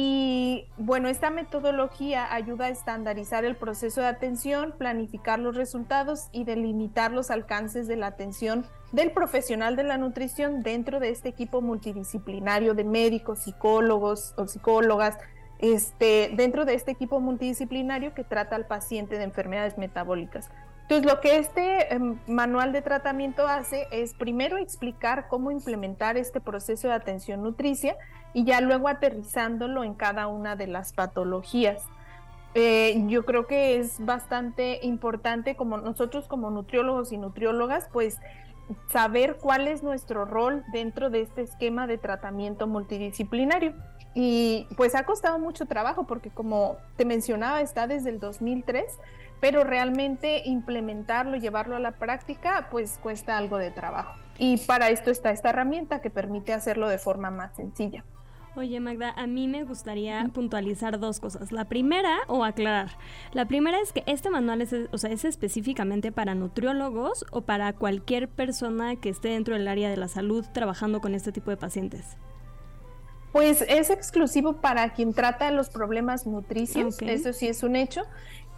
y 0.00 0.64
bueno, 0.76 1.08
esta 1.08 1.28
metodología 1.28 2.32
ayuda 2.32 2.66
a 2.66 2.68
estandarizar 2.68 3.44
el 3.44 3.56
proceso 3.56 4.00
de 4.00 4.06
atención, 4.06 4.72
planificar 4.78 5.40
los 5.40 5.56
resultados 5.56 6.28
y 6.30 6.44
delimitar 6.44 7.10
los 7.10 7.32
alcances 7.32 7.88
de 7.88 7.96
la 7.96 8.06
atención 8.06 8.64
del 8.92 9.10
profesional 9.10 9.74
de 9.74 9.82
la 9.82 9.98
nutrición 9.98 10.62
dentro 10.62 11.00
de 11.00 11.08
este 11.08 11.30
equipo 11.30 11.62
multidisciplinario 11.62 12.74
de 12.74 12.84
médicos, 12.84 13.40
psicólogos 13.40 14.34
o 14.36 14.46
psicólogas, 14.46 15.18
este, 15.58 16.30
dentro 16.36 16.64
de 16.64 16.74
este 16.74 16.92
equipo 16.92 17.18
multidisciplinario 17.18 18.14
que 18.14 18.22
trata 18.22 18.54
al 18.54 18.66
paciente 18.66 19.18
de 19.18 19.24
enfermedades 19.24 19.78
metabólicas. 19.78 20.48
Entonces, 20.88 21.12
lo 21.12 21.20
que 21.20 21.36
este 21.36 21.92
em, 21.92 22.18
manual 22.26 22.72
de 22.72 22.80
tratamiento 22.80 23.46
hace 23.46 23.86
es 23.90 24.14
primero 24.14 24.56
explicar 24.56 25.28
cómo 25.28 25.50
implementar 25.50 26.16
este 26.16 26.40
proceso 26.40 26.88
de 26.88 26.94
atención 26.94 27.42
nutricia 27.42 27.94
y 28.32 28.44
ya 28.44 28.62
luego 28.62 28.88
aterrizándolo 28.88 29.84
en 29.84 29.92
cada 29.92 30.28
una 30.28 30.56
de 30.56 30.66
las 30.66 30.94
patologías. 30.94 31.82
Eh, 32.54 33.04
yo 33.06 33.26
creo 33.26 33.46
que 33.46 33.78
es 33.78 34.02
bastante 34.02 34.80
importante 34.82 35.56
como 35.56 35.76
nosotros 35.76 36.26
como 36.26 36.50
nutriólogos 36.50 37.12
y 37.12 37.18
nutriólogas, 37.18 37.90
pues 37.92 38.18
saber 38.90 39.36
cuál 39.36 39.68
es 39.68 39.82
nuestro 39.82 40.24
rol 40.24 40.64
dentro 40.72 41.10
de 41.10 41.20
este 41.20 41.42
esquema 41.42 41.86
de 41.86 41.98
tratamiento 41.98 42.66
multidisciplinario. 42.66 43.74
Y 44.14 44.66
pues 44.76 44.94
ha 44.94 45.04
costado 45.04 45.38
mucho 45.38 45.66
trabajo 45.66 46.06
porque 46.06 46.30
como 46.30 46.78
te 46.96 47.04
mencionaba 47.04 47.60
está 47.60 47.86
desde 47.86 48.08
el 48.08 48.20
2003, 48.20 48.84
pero 49.40 49.64
realmente 49.64 50.42
implementarlo, 50.44 51.36
llevarlo 51.36 51.76
a 51.76 51.80
la 51.80 51.92
práctica, 51.92 52.68
pues 52.70 52.98
cuesta 53.02 53.38
algo 53.38 53.58
de 53.58 53.70
trabajo. 53.70 54.14
Y 54.38 54.58
para 54.58 54.90
esto 54.90 55.10
está 55.10 55.30
esta 55.30 55.50
herramienta 55.50 56.00
que 56.00 56.10
permite 56.10 56.52
hacerlo 56.52 56.88
de 56.88 56.98
forma 56.98 57.30
más 57.30 57.56
sencilla. 57.56 58.04
Oye 58.56 58.80
Magda, 58.80 59.12
a 59.16 59.28
mí 59.28 59.46
me 59.46 59.62
gustaría 59.62 60.28
puntualizar 60.34 60.98
dos 60.98 61.20
cosas. 61.20 61.52
La 61.52 61.66
primera, 61.66 62.16
o 62.26 62.44
aclarar, 62.44 62.90
la 63.32 63.46
primera 63.46 63.78
es 63.80 63.92
que 63.92 64.02
este 64.06 64.30
manual 64.30 64.62
es, 64.62 64.74
o 64.90 64.98
sea, 64.98 65.10
es 65.10 65.24
específicamente 65.24 66.10
para 66.10 66.34
nutriólogos 66.34 67.24
o 67.30 67.42
para 67.42 67.72
cualquier 67.72 68.28
persona 68.28 68.96
que 68.96 69.10
esté 69.10 69.28
dentro 69.28 69.54
del 69.54 69.68
área 69.68 69.90
de 69.90 69.96
la 69.96 70.08
salud 70.08 70.44
trabajando 70.52 71.00
con 71.00 71.14
este 71.14 71.30
tipo 71.30 71.52
de 71.52 71.56
pacientes. 71.56 72.16
Pues 73.32 73.62
es 73.68 73.90
exclusivo 73.90 74.54
para 74.54 74.90
quien 74.94 75.12
trata 75.12 75.50
los 75.50 75.68
problemas 75.68 76.26
nutricios, 76.26 77.00
eso 77.02 77.32
sí 77.32 77.48
es 77.48 77.62
un 77.62 77.76
hecho. 77.76 78.02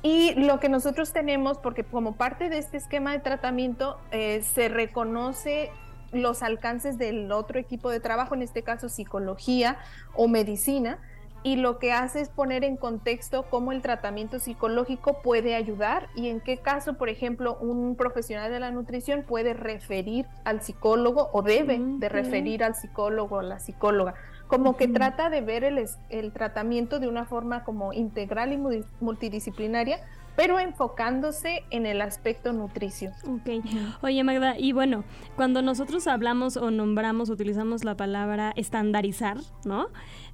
Y 0.03 0.35
lo 0.35 0.61
que 0.61 0.69
nosotros 0.69 1.13
tenemos, 1.13 1.59
porque 1.59 1.85
como 1.85 2.17
parte 2.17 2.49
de 2.49 2.59
este 2.59 2.79
esquema 2.79 3.13
de 3.13 3.19
tratamiento 3.19 3.99
eh, 4.13 4.43
se 4.43 4.69
reconoce 4.69 5.71
los 6.13 6.43
alcances 6.43 6.99
del 6.99 7.31
otro 7.33 7.59
equipo 7.59 7.91
de 7.91 8.01
trabajo, 8.01 8.35
en 8.35 8.43
este 8.43 8.63
caso 8.63 8.89
psicología 8.89 9.79
o 10.15 10.27
medicina, 10.27 10.99
y 11.43 11.57
lo 11.57 11.79
que 11.79 11.93
hace 11.93 12.21
es 12.21 12.29
poner 12.29 12.65
en 12.65 12.77
contexto 12.77 13.47
cómo 13.49 13.73
el 13.73 13.81
tratamiento 13.81 14.39
psicológico 14.39 15.23
puede 15.23 15.55
ayudar 15.55 16.09
y 16.15 16.29
en 16.29 16.41
qué 16.41 16.59
caso, 16.59 16.95
por 16.99 17.09
ejemplo, 17.09 17.57
un 17.61 17.97
profesional 17.97 18.51
de 18.51 18.61
la 18.61 18.71
nutrición 18.71 19.23
puede 19.23 19.55
referir 19.55 20.27
al 20.45 20.61
psicólogo 20.61 21.31
o 21.33 21.43
debe 21.43 21.79
de 21.81 22.09
referir 22.11 22.63
al 22.63 22.75
psicólogo 22.75 23.37
o 23.37 23.43
la 23.43 23.59
psicóloga. 23.59 24.15
Como 24.51 24.77
que 24.77 24.89
trata 24.89 25.31
de 25.31 25.41
ver 25.41 25.65
el, 25.65 25.83
el 26.09 26.33
tratamiento 26.33 26.99
de 26.99 27.09
una 27.09 27.25
forma 27.25 27.65
como 27.65 27.93
integral 27.93 28.53
y 28.53 28.85
multidisciplinaria 29.01 30.01
pero 30.37 30.59
enfocándose 30.59 31.65
en 31.69 31.85
el 31.85 32.01
aspecto 32.01 32.55
nutricio. 32.55 33.13
Ok. 33.27 33.63
Oye, 34.01 34.25
Magda, 34.25 34.59
y 34.59 34.73
bueno, 34.73 35.05
cuando 35.37 35.61
nosotros 35.61 36.07
hablamos 36.07 36.57
o 36.57 36.71
nombramos, 36.71 37.29
utilizamos 37.29 37.85
la 37.85 37.95
palabra 37.95 38.53
estandarizar, 38.57 39.37
¿no? 39.67 39.89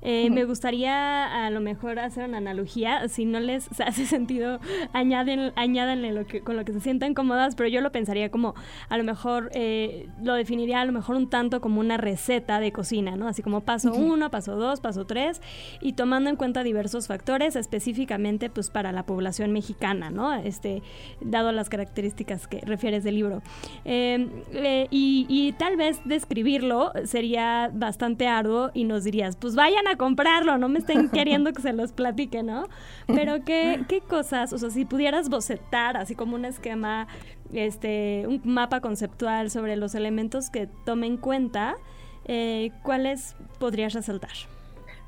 Eh, 0.09 0.31
me 0.31 0.45
gustaría 0.45 1.47
a 1.47 1.51
lo 1.51 1.61
mejor 1.61 1.99
hacer 1.99 2.29
una 2.29 2.39
analogía, 2.39 3.09
si 3.09 3.25
no 3.25 3.41
les 3.41 3.69
hace 3.81 4.07
sentido, 4.07 4.61
añaden, 4.93 5.53
añádanle 5.57 6.13
lo 6.13 6.25
que, 6.27 6.43
con 6.43 6.57
lo 6.57 6.65
que 6.65 6.73
se 6.73 6.79
sientan 6.79 7.13
cómodas, 7.13 7.57
pero 7.57 7.69
yo 7.69 7.81
lo 7.81 7.91
pensaría 7.91 8.31
como, 8.31 8.55
a 8.89 8.99
lo 8.99 9.03
mejor, 9.03 9.51
eh, 9.53 10.09
lo 10.23 10.35
definiría 10.35 10.81
a 10.81 10.85
lo 10.85 10.93
mejor 10.93 11.17
un 11.17 11.29
tanto 11.29 11.61
como 11.61 11.81
una 11.81 11.97
receta 11.97 12.61
de 12.61 12.71
cocina, 12.71 13.17
¿no? 13.17 13.27
Así 13.27 13.43
como 13.43 13.63
paso 13.63 13.93
uno, 13.95 14.31
paso 14.31 14.55
dos, 14.55 14.81
paso 14.81 15.07
tres, 15.07 15.43
y 15.81 15.95
tomando 15.95 16.31
en 16.31 16.37
cuenta 16.37 16.63
diversos 16.63 17.09
factores, 17.09 17.57
específicamente 17.57 18.49
pues 18.49 18.71
para 18.71 18.93
la 18.93 19.07
población 19.07 19.51
mexicana, 19.51 20.11
¿no? 20.11 20.33
Este, 20.35 20.85
dado 21.21 21.51
las 21.51 21.69
características 21.69 22.47
que 22.47 22.61
refieres 22.61 23.03
del 23.03 23.17
libro. 23.17 23.43
Em, 23.85 24.31
eh, 24.53 24.87
y, 24.93 25.27
y 25.29 25.51
tal 25.55 25.77
vez 25.77 26.01
describirlo 26.05 26.93
sería 27.07 27.73
bastante 27.75 28.29
arduo 28.29 28.71
y 28.73 28.85
nos 28.85 29.03
dirías, 29.03 29.35
pues 29.35 29.57
vayan 29.57 29.89
a 29.89 29.96
comprarlo, 29.97 30.59
no 30.59 30.69
me 30.69 30.79
estén 30.79 31.09
queriendo 31.11 31.53
que 31.53 31.63
se 31.63 31.73
los 31.73 31.93
platique, 31.93 32.43
¿no? 32.43 32.69
Pero 33.07 33.45
qué, 33.45 33.85
qué 33.89 34.01
cosas, 34.01 34.53
o 34.53 34.59
sea, 34.59 34.71
si 34.71 34.85
pudieras 34.85 35.29
bocetar 35.29 35.97
así 35.97 36.15
como 36.15 36.35
un 36.35 36.45
esquema, 36.45 37.07
este, 37.53 38.25
un 38.27 38.41
mapa 38.45 38.81
conceptual 38.81 39.51
sobre 39.51 39.77
los 39.77 39.95
elementos 39.95 40.51
que 40.51 40.69
tome 40.85 41.07
en 41.07 41.17
cuenta, 41.17 41.77
eh, 42.25 42.73
¿cuáles 42.83 43.37
podrías 43.59 43.93
resaltar? 43.95 44.33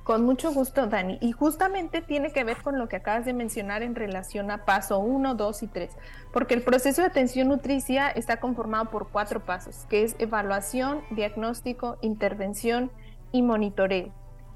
Con 0.08 0.24
mucho 0.24 0.54
gusto, 0.54 0.86
Dani. 0.86 1.18
Y 1.20 1.32
justamente 1.32 2.00
tiene 2.00 2.32
que 2.32 2.42
ver 2.42 2.62
con 2.62 2.78
lo 2.78 2.88
que 2.88 2.96
acabas 2.96 3.26
de 3.26 3.34
mencionar 3.34 3.82
en 3.82 3.94
relación 3.94 4.50
a 4.50 4.64
paso 4.64 5.00
1, 5.00 5.34
2 5.34 5.62
y 5.64 5.66
3, 5.66 5.90
porque 6.32 6.54
el 6.54 6.62
proceso 6.62 7.02
de 7.02 7.08
atención 7.08 7.48
nutricia 7.48 8.08
está 8.08 8.40
conformado 8.40 8.86
por 8.86 9.08
cuatro 9.10 9.44
pasos, 9.44 9.84
que 9.90 10.04
es 10.04 10.16
evaluación, 10.18 11.02
diagnóstico, 11.10 11.98
intervención 12.00 12.90
y 13.32 13.42
monitoreo. 13.42 14.10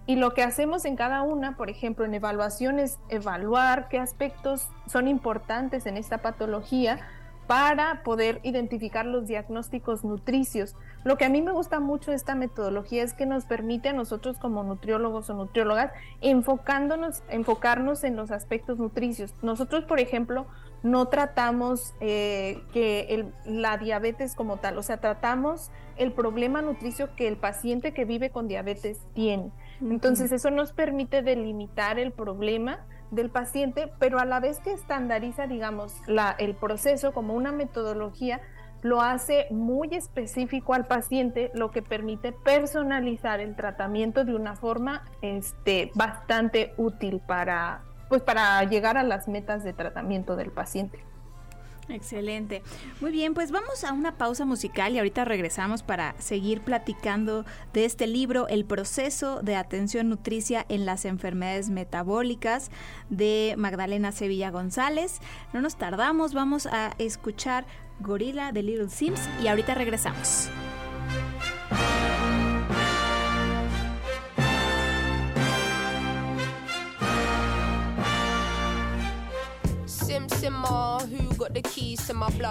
Y 0.06 0.16
lo 0.16 0.34
que 0.34 0.42
hacemos 0.42 0.84
en 0.84 0.96
cada 0.96 1.22
una, 1.22 1.56
por 1.56 1.70
ejemplo, 1.70 2.04
en 2.04 2.14
evaluación 2.14 2.78
es 2.80 2.98
evaluar 3.08 3.88
qué 3.88 3.98
aspectos 3.98 4.68
son 4.86 5.06
importantes 5.06 5.86
en 5.86 5.96
esta 5.96 6.18
patología 6.18 6.98
para 7.46 8.02
poder 8.02 8.40
identificar 8.42 9.04
los 9.04 9.26
diagnósticos 9.26 10.04
nutricios. 10.04 10.74
Lo 11.04 11.16
que 11.18 11.24
a 11.24 11.28
mí 11.28 11.42
me 11.42 11.52
gusta 11.52 11.80
mucho 11.80 12.10
de 12.10 12.16
esta 12.16 12.34
metodología 12.34 13.02
es 13.02 13.14
que 13.14 13.26
nos 13.26 13.44
permite 13.44 13.90
a 13.90 13.92
nosotros 13.92 14.38
como 14.38 14.62
nutriólogos 14.62 15.28
o 15.30 15.34
nutriólogas 15.34 15.92
enfocándonos, 16.20 17.22
enfocarnos 17.28 18.04
en 18.04 18.16
los 18.16 18.30
aspectos 18.30 18.78
nutricios. 18.78 19.34
Nosotros, 19.42 19.84
por 19.84 20.00
ejemplo, 20.00 20.46
no 20.82 21.06
tratamos 21.06 21.94
eh, 22.00 22.62
que 22.72 23.26
la 23.44 23.76
diabetes 23.76 24.34
como 24.34 24.56
tal, 24.56 24.78
o 24.78 24.82
sea, 24.82 24.98
tratamos 24.98 25.70
el 25.96 26.12
problema 26.12 26.62
nutricio 26.62 27.14
que 27.16 27.28
el 27.28 27.36
paciente 27.36 27.92
que 27.92 28.04
vive 28.04 28.30
con 28.30 28.48
diabetes 28.48 29.00
tiene. 29.14 29.50
Entonces, 29.90 30.32
eso 30.32 30.50
nos 30.50 30.72
permite 30.72 31.22
delimitar 31.22 31.98
el 31.98 32.12
problema 32.12 32.80
del 33.10 33.30
paciente, 33.30 33.92
pero 33.98 34.18
a 34.18 34.24
la 34.24 34.40
vez 34.40 34.58
que 34.60 34.72
estandariza, 34.72 35.46
digamos, 35.46 35.94
la, 36.06 36.34
el 36.38 36.54
proceso 36.54 37.12
como 37.12 37.34
una 37.34 37.52
metodología, 37.52 38.40
lo 38.82 39.00
hace 39.00 39.46
muy 39.50 39.94
específico 39.94 40.74
al 40.74 40.86
paciente, 40.86 41.50
lo 41.54 41.70
que 41.70 41.82
permite 41.82 42.32
personalizar 42.32 43.40
el 43.40 43.54
tratamiento 43.54 44.24
de 44.24 44.34
una 44.34 44.56
forma 44.56 45.04
este, 45.20 45.92
bastante 45.94 46.74
útil 46.76 47.20
para, 47.20 47.82
pues, 48.08 48.22
para 48.22 48.62
llegar 48.64 48.98
a 48.98 49.04
las 49.04 49.28
metas 49.28 49.62
de 49.62 49.72
tratamiento 49.72 50.34
del 50.34 50.50
paciente. 50.50 50.98
Excelente. 51.88 52.62
Muy 53.00 53.10
bien, 53.10 53.34
pues 53.34 53.50
vamos 53.50 53.84
a 53.84 53.92
una 53.92 54.16
pausa 54.16 54.44
musical 54.44 54.94
y 54.94 54.98
ahorita 54.98 55.24
regresamos 55.24 55.82
para 55.82 56.14
seguir 56.18 56.60
platicando 56.60 57.44
de 57.72 57.84
este 57.84 58.06
libro, 58.06 58.48
El 58.48 58.64
proceso 58.64 59.40
de 59.42 59.56
atención 59.56 60.08
nutricia 60.08 60.64
en 60.68 60.86
las 60.86 61.04
enfermedades 61.04 61.70
metabólicas 61.70 62.70
de 63.10 63.54
Magdalena 63.58 64.12
Sevilla 64.12 64.50
González. 64.50 65.20
No 65.52 65.60
nos 65.60 65.76
tardamos, 65.76 66.34
vamos 66.34 66.66
a 66.66 66.94
escuchar 66.98 67.66
Gorila 68.00 68.52
de 68.52 68.62
Little 68.62 68.88
Sims 68.88 69.20
y 69.42 69.48
ahorita 69.48 69.74
regresamos. 69.74 70.48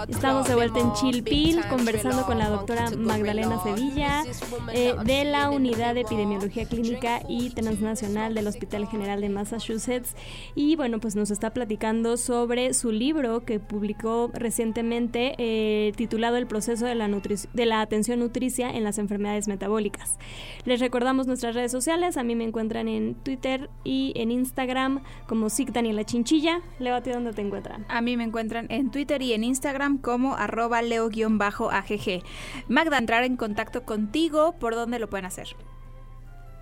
Estamos 0.08 0.48
de 0.48 0.54
vuelta 0.54 0.80
en 0.80 0.92
Chilpil 0.92 1.60
conversando 1.68 2.24
con 2.24 2.38
la 2.38 2.48
doctora 2.48 2.90
Magdalena 2.90 3.62
Sevilla 3.62 4.24
eh, 4.72 4.94
de 5.04 5.24
la 5.24 5.50
Unidad 5.50 5.94
de 5.94 6.02
Epidemiología 6.02 6.66
Clínica 6.66 7.22
y 7.28 7.50
Transnacional 7.50 8.34
del 8.34 8.46
Hospital 8.46 8.86
General 8.86 9.20
de 9.20 9.28
Massachusetts. 9.28 10.14
Y 10.54 10.76
bueno, 10.76 11.00
pues 11.00 11.16
nos 11.16 11.30
está 11.30 11.50
platicando 11.50 12.16
sobre 12.16 12.74
su 12.74 12.92
libro 12.92 13.44
que 13.44 13.60
publicó 13.60 14.30
recientemente 14.34 15.34
eh, 15.38 15.92
titulado 15.96 16.36
El 16.36 16.46
proceso 16.46 16.86
de 16.86 16.94
la, 16.94 17.08
de 17.08 17.66
la 17.66 17.80
atención 17.80 18.20
nutricia 18.20 18.70
en 18.70 18.84
las 18.84 18.98
enfermedades 18.98 19.48
metabólicas. 19.48 20.18
Les 20.64 20.80
recordamos 20.80 21.26
nuestras 21.26 21.54
redes 21.54 21.72
sociales. 21.72 22.16
A 22.16 22.22
mí 22.22 22.34
me 22.36 22.44
encuentran 22.44 22.88
en 22.88 23.14
Twitter 23.14 23.70
y 23.84 24.12
en 24.16 24.30
Instagram 24.30 25.02
como 25.26 25.48
SIC 25.50 25.72
Daniela 25.72 26.04
Chinchilla. 26.04 26.60
Leo, 26.78 26.94
¿a 26.94 27.02
ti 27.02 27.10
dónde 27.10 27.32
te 27.32 27.42
encuentran? 27.62 27.86
A 27.88 28.00
mí 28.00 28.16
me 28.16 28.24
encuentran 28.24 28.66
en 28.70 28.90
Twitter 28.90 29.22
y 29.22 29.32
en 29.32 29.44
Instagram 29.44 29.98
como 29.98 30.34
arroba 30.34 30.82
leo-agg. 30.82 32.24
Magda, 32.68 32.98
entrar 32.98 33.22
en 33.24 33.36
contacto 33.36 33.84
contigo, 33.84 34.56
¿por 34.58 34.74
dónde 34.74 34.98
lo 34.98 35.08
pueden 35.08 35.26
hacer? 35.26 35.46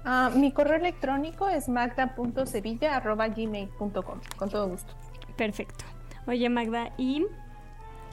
Ah, 0.04 0.30
mi 0.34 0.52
correo 0.52 0.76
electrónico 0.76 1.48
es 1.48 1.68
magda.sevilla.gmail.com. 1.68 4.20
Con 4.36 4.48
todo 4.48 4.68
gusto. 4.68 4.92
Perfecto. 5.36 5.84
Oye, 6.26 6.48
Magda, 6.48 6.92
y 6.96 7.26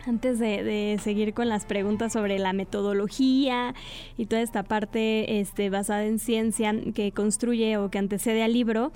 antes 0.06 0.38
de, 0.40 1.00
seguir 1.04 1.34
con 1.34 1.50
las 1.50 1.66
preguntas 1.66 2.14
sobre 2.14 2.40
la 2.40 2.54
metodología 2.54 3.76
y 4.18 4.28
toda 4.28 4.42
esta 4.42 4.64
parte 4.64 5.40
este, 5.40 5.70
basada 5.70 6.06
en 6.06 6.20
ciencia 6.20 6.74
que 6.96 7.12
construye 7.12 7.76
o 7.78 7.90
que 7.90 7.98
antecede 7.98 8.44
al 8.44 8.54
libro, 8.54 8.94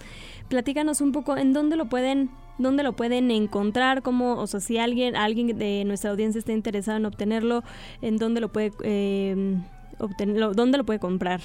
platícanos 0.48 1.02
un 1.02 1.12
poco 1.12 1.36
en 1.38 1.52
dónde 1.54 1.76
lo 1.76 1.88
pueden 1.88 2.30
dónde 2.62 2.84
lo 2.84 2.94
pueden 2.94 3.32
encontrar, 3.32 4.02
cómo, 4.02 4.34
o 4.34 4.48
sea, 4.48 4.60
si 4.60 4.78
alguien, 4.78 5.16
alguien 5.16 5.58
de 5.58 5.84
nuestra 5.86 6.12
audiencia 6.12 6.40
está 6.40 6.52
interesado 6.52 6.98
en 6.98 7.06
obtenerlo, 7.06 7.64
en 8.02 8.18
dónde 8.18 8.42
lo 8.42 8.50
puede 8.50 8.72
eh, 8.84 9.58
obtenerlo, 10.00 10.54
dónde 10.54 10.78
lo 10.78 10.86
puede 10.86 11.00
comprar, 11.00 11.42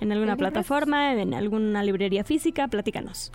en 0.00 0.12
alguna 0.12 0.36
plataforma, 0.36 1.12
en 1.12 1.32
alguna 1.34 1.82
librería 1.82 2.24
física, 2.24 2.68
platícanos. 2.68 3.32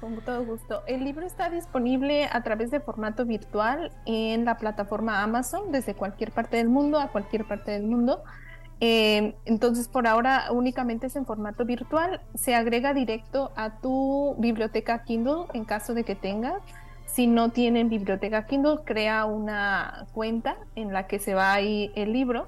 Con 0.00 0.16
todo 0.20 0.44
gusto. 0.44 0.82
El 0.86 1.04
libro 1.04 1.26
está 1.26 1.50
disponible 1.50 2.28
a 2.30 2.42
través 2.42 2.70
de 2.70 2.78
formato 2.78 3.26
virtual 3.26 3.90
en 4.06 4.44
la 4.44 4.56
plataforma 4.56 5.22
Amazon 5.22 5.72
desde 5.72 5.94
cualquier 5.94 6.30
parte 6.30 6.56
del 6.56 6.68
mundo 6.68 7.00
a 7.00 7.08
cualquier 7.08 7.46
parte 7.46 7.72
del 7.72 7.82
mundo. 7.82 8.22
Eh, 8.80 9.34
entonces, 9.44 9.88
por 9.88 10.06
ahora 10.06 10.52
únicamente 10.52 11.08
es 11.08 11.16
en 11.16 11.26
formato 11.26 11.64
virtual. 11.64 12.20
Se 12.34 12.54
agrega 12.54 12.94
directo 12.94 13.50
a 13.56 13.80
tu 13.80 14.36
biblioteca 14.38 15.02
Kindle 15.04 15.46
en 15.52 15.64
caso 15.64 15.94
de 15.94 16.04
que 16.04 16.14
tengas. 16.14 16.62
Si 17.06 17.26
no 17.26 17.50
tienen 17.50 17.88
biblioteca 17.88 18.46
Kindle, 18.46 18.78
crea 18.84 19.24
una 19.24 20.06
cuenta 20.12 20.58
en 20.76 20.92
la 20.92 21.06
que 21.06 21.18
se 21.18 21.34
va 21.34 21.52
ahí 21.52 21.90
el 21.96 22.12
libro 22.12 22.46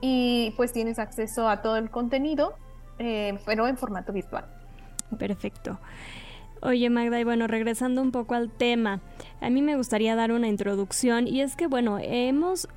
y 0.00 0.54
pues 0.56 0.72
tienes 0.72 0.98
acceso 0.98 1.48
a 1.48 1.60
todo 1.60 1.76
el 1.76 1.90
contenido, 1.90 2.54
eh, 2.98 3.38
pero 3.44 3.66
en 3.66 3.76
formato 3.76 4.12
virtual. 4.12 4.46
Perfecto. 5.18 5.78
Oye 6.62 6.88
Magda, 6.88 7.20
y 7.20 7.24
bueno, 7.24 7.46
regresando 7.46 8.00
un 8.00 8.12
poco 8.12 8.34
al 8.34 8.50
tema, 8.50 9.00
a 9.40 9.50
mí 9.50 9.60
me 9.60 9.76
gustaría 9.76 10.16
dar 10.16 10.32
una 10.32 10.48
introducción 10.48 11.28
y 11.28 11.42
es 11.42 11.54
que 11.54 11.66
bueno, 11.66 11.98
hemos 12.00 12.68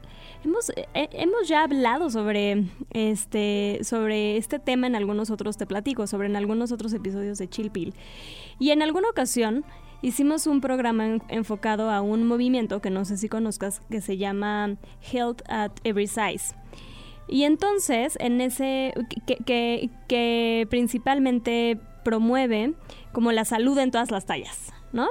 hemos 0.43 0.69
eh, 0.69 0.85
hemos 0.93 1.47
ya 1.47 1.63
hablado 1.63 2.09
sobre 2.09 2.65
este 2.91 3.79
sobre 3.83 4.37
este 4.37 4.59
tema 4.59 4.87
en 4.87 4.95
algunos 4.95 5.29
otros 5.29 5.57
te 5.57 5.65
platico, 5.65 6.07
sobre 6.07 6.27
en 6.27 6.35
algunos 6.35 6.71
otros 6.71 6.93
episodios 6.93 7.37
de 7.37 7.49
Chilpil. 7.49 7.93
Y 8.59 8.71
en 8.71 8.81
alguna 8.81 9.09
ocasión 9.09 9.65
hicimos 10.01 10.47
un 10.47 10.61
programa 10.61 11.17
enfocado 11.27 11.89
a 11.89 12.01
un 12.01 12.25
movimiento 12.25 12.81
que 12.81 12.89
no 12.89 13.05
sé 13.05 13.17
si 13.17 13.29
conozcas 13.29 13.81
que 13.89 14.01
se 14.01 14.17
llama 14.17 14.77
Health 15.11 15.41
at 15.47 15.71
Every 15.83 16.07
Size. 16.07 16.55
Y 17.27 17.43
entonces, 17.43 18.17
en 18.19 18.41
ese, 18.41 18.93
que, 19.27 19.37
que, 19.37 19.89
que 20.07 20.65
principalmente 20.69 21.79
promueve 22.03 22.73
como 23.11 23.31
la 23.31 23.45
salud 23.45 23.77
en 23.77 23.91
todas 23.91 24.09
las 24.09 24.25
tallas, 24.25 24.73
¿no? 24.93 25.09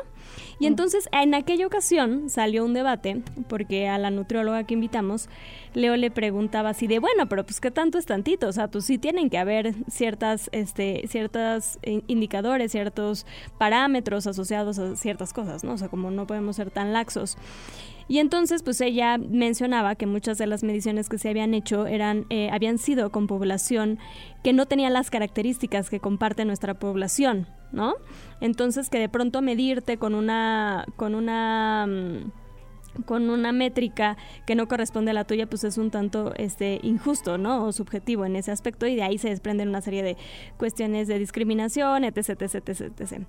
Y 0.58 0.66
entonces 0.66 1.08
en 1.12 1.35
aquella 1.35 1.66
ocasión 1.66 2.30
salió 2.30 2.64
un 2.64 2.75
debate, 2.75 3.23
porque 3.49 3.88
a 3.88 3.99
la 3.99 4.11
nutrióloga 4.11 4.64
que 4.64 4.75
invitamos, 4.75 5.28
Leo 5.75 5.97
le 5.97 6.11
preguntaba 6.11 6.70
así 6.70 6.87
de, 6.87 6.99
bueno, 6.99 7.28
pero 7.28 7.44
pues 7.44 7.61
qué 7.61 7.70
tanto 7.70 7.99
es 7.99 8.06
tantito, 8.06 8.49
o 8.49 8.52
sea, 8.52 8.68
pues 8.68 8.85
sí 8.85 8.99
tienen 8.99 9.30
que 9.30 9.38
haber 9.38 9.75
ciertas, 9.90 10.49
este, 10.52 11.06
ciertos 11.08 11.78
indicadores, 11.82 12.73
ciertos 12.73 13.26
parámetros 13.58 14.26
asociados 14.26 14.78
a 14.78 14.97
ciertas 14.97 15.32
cosas, 15.32 15.64
¿no? 15.64 15.75
O 15.75 15.78
sea, 15.78 15.88
como 15.88 16.11
no 16.11 16.26
podemos 16.26 16.56
ser 16.56 16.70
tan 16.70 16.92
laxos. 16.92 17.37
Y 18.08 18.18
entonces, 18.18 18.62
pues 18.62 18.80
ella 18.80 19.18
mencionaba 19.18 19.94
que 19.94 20.06
muchas 20.06 20.38
de 20.38 20.46
las 20.46 20.64
mediciones 20.64 21.08
que 21.08 21.18
se 21.18 21.28
habían 21.28 21.52
hecho 21.52 21.86
eran, 21.86 22.24
eh, 22.30 22.48
habían 22.50 22.78
sido 22.78 23.10
con 23.10 23.26
población 23.26 23.98
que 24.42 24.54
no 24.54 24.66
tenía 24.66 24.88
las 24.88 25.10
características 25.10 25.90
que 25.90 26.00
comparte 26.00 26.46
nuestra 26.46 26.74
población, 26.74 27.46
¿no? 27.70 27.94
Entonces, 28.40 28.88
que 28.88 28.98
de 28.98 29.10
pronto 29.10 29.42
medirte 29.42 29.98
con 29.98 30.14
una, 30.14 30.86
con 30.96 31.14
una 31.14 31.86
mm, 31.86 32.32
con 33.06 33.30
una 33.30 33.52
métrica 33.52 34.17
que 34.47 34.54
no 34.54 34.69
corresponde 34.69 35.11
a 35.11 35.15
la 35.15 35.25
tuya, 35.25 35.49
pues 35.49 35.65
es 35.65 35.78
un 35.78 35.91
tanto 35.91 36.34
este, 36.37 36.80
injusto, 36.82 37.39
¿no? 37.39 37.65
O 37.65 37.73
subjetivo 37.73 38.25
en 38.25 38.37
ese 38.37 38.50
aspecto 38.50 38.87
y 38.87 38.97
de 38.97 39.02
ahí 39.02 39.19
se 39.19 39.28
desprenden 39.28 39.69
una 39.69 39.80
serie 39.80 40.02
de 40.02 40.17
cuestiones 40.56 41.08
de 41.08 41.19
discriminación, 41.19 42.04
etc, 42.04 42.43
etc, 42.43 42.69
etc, 42.69 42.80
etc. 43.00 43.23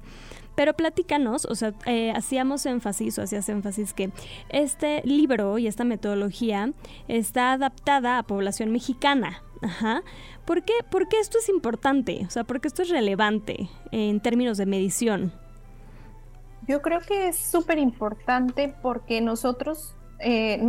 Pero 0.55 0.73
platícanos, 0.73 1.45
o 1.45 1.55
sea, 1.55 1.73
eh, 1.85 2.11
hacíamos 2.15 2.65
énfasis 2.65 3.17
o 3.17 3.21
hacías 3.21 3.47
énfasis 3.49 3.93
que 3.93 4.11
este 4.49 5.01
libro 5.05 5.57
y 5.57 5.67
esta 5.67 5.83
metodología 5.83 6.71
está 7.07 7.53
adaptada 7.53 8.17
a 8.17 8.23
población 8.23 8.71
mexicana, 8.71 9.43
Ajá. 9.61 10.03
¿Por 10.45 10.63
qué? 10.63 10.73
¿Por 10.89 11.07
qué 11.07 11.19
esto 11.19 11.37
es 11.37 11.49
importante? 11.49 12.23
O 12.25 12.29
sea, 12.29 12.43
porque 12.43 12.67
esto 12.67 12.81
es 12.81 12.89
relevante 12.89 13.69
en 13.91 14.19
términos 14.21 14.57
de 14.57 14.65
medición. 14.65 15.33
Yo 16.69 16.83
creo 16.83 16.99
que 16.99 17.29
es 17.29 17.35
súper 17.35 17.79
importante 17.79 18.71
porque 18.83 19.21
nosotros 19.21 19.95
eh, 20.19 20.63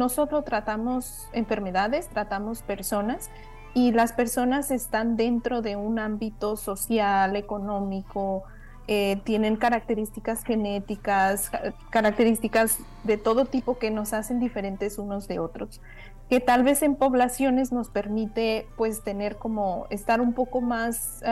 tratamos 0.47 1.29
enfermedades, 1.35 2.09
tratamos 2.09 2.63
personas 2.63 3.29
y 3.75 3.93
las 3.93 4.15
personas 4.15 4.71
están 4.71 5.19
dentro 5.19 5.61
de 5.61 5.77
un 5.77 5.99
ámbito 5.99 6.57
social, 6.57 7.37
económico, 7.37 8.45
eh, 8.89 9.21
tienen 9.25 9.57
características 9.57 10.43
genéticas, 10.43 11.53
características 11.91 12.79
de 13.05 13.19
todo 13.19 13.45
tipo 13.45 13.79
que 13.79 13.91
nos 13.91 14.15
hacen 14.15 14.41
diferentes 14.41 14.99
unos 14.99 15.29
de 15.29 15.39
otros, 15.39 15.83
que 16.31 16.41
tal 16.41 16.63
vez 16.63 16.83
en 16.83 16.97
poblaciones 16.97 17.73
nos 17.73 17.91
permite 17.91 18.67
pues 18.79 19.05
tener 19.05 19.37
como 19.37 19.87
estar 19.91 20.23
un 20.23 20.33
poco 20.33 20.63
más 20.63 21.23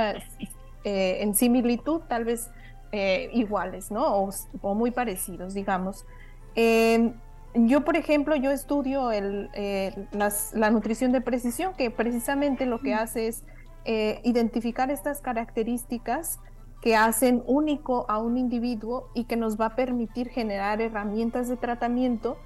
eh, 0.84 1.22
en 1.22 1.34
similitud, 1.34 2.02
tal 2.06 2.26
vez 2.26 2.50
eh, 2.92 3.30
iguales, 3.32 3.90
¿no? 3.90 4.30
O, 4.62 4.74
muy 4.74 4.90
parecidos, 4.90 5.54
digamos. 5.54 6.06
Em, 6.54 7.14
yo, 7.54 7.84
por 7.84 7.96
ejemplo, 7.96 8.36
yo 8.36 8.50
estudio 8.50 9.12
el, 9.12 9.50
eh, 9.54 10.06
la 10.52 10.70
nutrición 10.70 11.12
de 11.12 11.20
precisión, 11.20 11.74
que 11.74 11.90
precisamente 11.90 12.66
lo 12.66 12.80
que 12.80 12.94
hace 12.94 13.28
es 13.28 13.44
eh, 13.84 14.20
identificar 14.24 14.90
estas 14.90 15.20
características 15.20 16.40
que 16.82 16.94
hacen 16.94 17.42
único 17.46 18.04
a 18.08 18.18
un 18.18 18.36
individuo 18.36 19.10
y 19.14 19.24
que 19.24 19.36
nos 19.36 19.58
va 19.58 19.66
a 19.66 19.76
permitir 19.76 20.28
generar 20.28 20.80
herramientas 20.80 21.48
de 21.48 21.56
tratamiento 21.56 22.36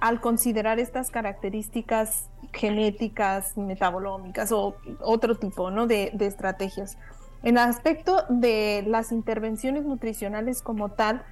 al 0.00 0.20
considerar 0.20 0.80
estas 0.80 1.10
características 1.10 2.28
genéticas, 2.52 3.56
metabolómicas 3.56 4.50
o 4.52 4.74
otro 5.00 5.36
tipo 5.36 5.70
¿no? 5.70 5.86
de, 5.86 6.10
de 6.14 6.26
estrategias. 6.26 6.96
En 7.42 7.56
el 7.56 7.64
aspecto 7.64 8.24
de 8.28 8.84
las 8.86 9.12
intervenciones 9.12 9.84
nutricionales 9.84 10.62
como 10.62 10.90
tal, 10.90 11.24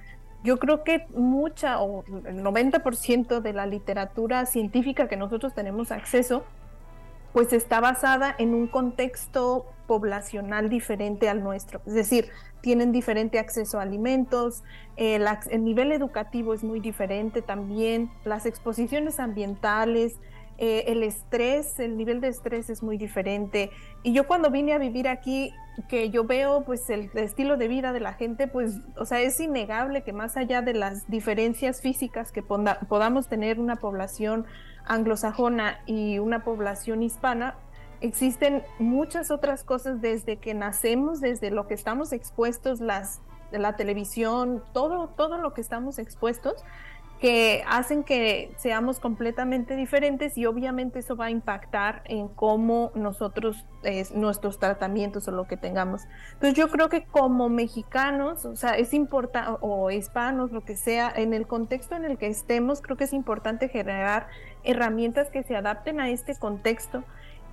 yo 0.43 0.57
creo 0.57 0.83
que 0.83 1.05
mucha 1.13 1.79
o 1.81 2.03
el 2.25 2.43
90% 2.43 3.41
de 3.41 3.53
la 3.53 3.65
literatura 3.65 4.45
científica 4.45 5.07
que 5.07 5.17
nosotros 5.17 5.53
tenemos 5.53 5.91
acceso, 5.91 6.45
pues 7.33 7.53
está 7.53 7.79
basada 7.79 8.33
en 8.37 8.53
un 8.53 8.67
contexto 8.67 9.65
poblacional 9.85 10.69
diferente 10.69 11.29
al 11.29 11.43
nuestro. 11.43 11.81
Es 11.85 11.93
decir, 11.93 12.29
tienen 12.61 12.91
diferente 12.91 13.37
acceso 13.37 13.79
a 13.79 13.83
alimentos, 13.83 14.63
el, 14.97 15.25
el 15.51 15.63
nivel 15.63 15.91
educativo 15.91 16.53
es 16.53 16.63
muy 16.63 16.79
diferente 16.79 17.41
también, 17.41 18.09
las 18.25 18.45
exposiciones 18.45 19.19
ambientales, 19.19 20.17
eh, 20.57 20.91
el 20.91 21.03
estrés, 21.03 21.79
el 21.79 21.95
nivel 21.95 22.19
de 22.19 22.27
estrés 22.27 22.69
es 22.69 22.83
muy 22.83 22.97
diferente. 22.97 23.71
Y 24.03 24.11
yo 24.11 24.27
cuando 24.27 24.51
vine 24.51 24.73
a 24.73 24.77
vivir 24.77 25.07
aquí, 25.07 25.53
que 25.87 26.09
yo 26.09 26.23
veo 26.23 26.63
pues 26.63 26.89
el, 26.89 27.09
estilo 27.13 27.57
de 27.57 27.67
vida 27.67 27.93
de 27.93 27.99
la 27.99 28.13
gente, 28.13 28.47
pues, 28.47 28.79
o 28.97 29.05
sea, 29.05 29.21
es 29.21 29.39
innegable 29.39 30.03
que 30.03 30.13
más 30.13 30.37
allá 30.37 30.61
de 30.61 30.73
las 30.73 31.09
diferencias 31.09 31.81
físicas 31.81 32.31
que 32.31 32.41
podamos 32.41 33.27
tener 33.27 33.59
una 33.59 33.77
población 33.77 34.45
anglosajona 34.85 35.79
y 35.85 36.19
una 36.19 36.43
población 36.43 37.03
hispana, 37.03 37.55
existen 38.01 38.63
muchas 38.79 39.31
otras 39.31 39.63
cosas 39.63 40.01
desde 40.01 40.37
que 40.37 40.53
nacemos, 40.53 41.21
desde 41.21 41.51
lo 41.51 41.67
que 41.67 41.73
estamos 41.73 42.11
expuestos, 42.13 42.79
las, 42.79 43.21
la 43.51 43.75
televisión, 43.75 44.63
todo, 44.73 45.09
todo 45.09 45.37
lo 45.37 45.53
que 45.53 45.61
estamos 45.61 45.99
expuestos 45.99 46.63
que 47.19 47.63
hacen 47.67 48.03
que 48.03 48.53
seamos 48.57 48.99
completamente 48.99 49.75
diferentes 49.75 50.37
y 50.37 50.45
obviamente 50.45 50.99
eso 50.99 51.17
va 51.17 51.25
a 51.25 51.29
impactar 51.29 52.01
en 52.05 52.29
cómo 52.29 52.91
nosotros, 52.95 53.65
nuestros 54.13 54.57
tratamientos 54.57 55.27
o 55.27 55.31
lo 55.31 55.45
que 55.45 55.57
tengamos. 55.57 56.03
Entonces 56.33 56.53
yo 56.53 56.69
creo 56.69 56.87
que 56.87 57.03
como 57.03 57.49
mexicanos, 57.49 58.45
o 58.45 58.55
sea, 58.55 58.77
es 58.77 58.93
importante, 58.93 59.57
o 59.59 59.91
hispanos, 59.91 60.51
lo 60.51 60.63
que 60.63 60.77
sea, 60.77 61.11
en 61.13 61.33
el 61.33 61.45
contexto 61.45 61.95
en 61.95 62.05
el 62.05 62.17
que 62.17 62.27
estemos, 62.27 62.81
creo 62.81 62.95
que 62.95 63.03
es 63.03 63.13
importante 63.13 63.67
generar 63.67 64.27
herramientas 64.63 65.29
que 65.29 65.43
se 65.43 65.57
adapten 65.57 65.99
a 65.99 66.09
este 66.09 66.35
contexto 66.35 67.03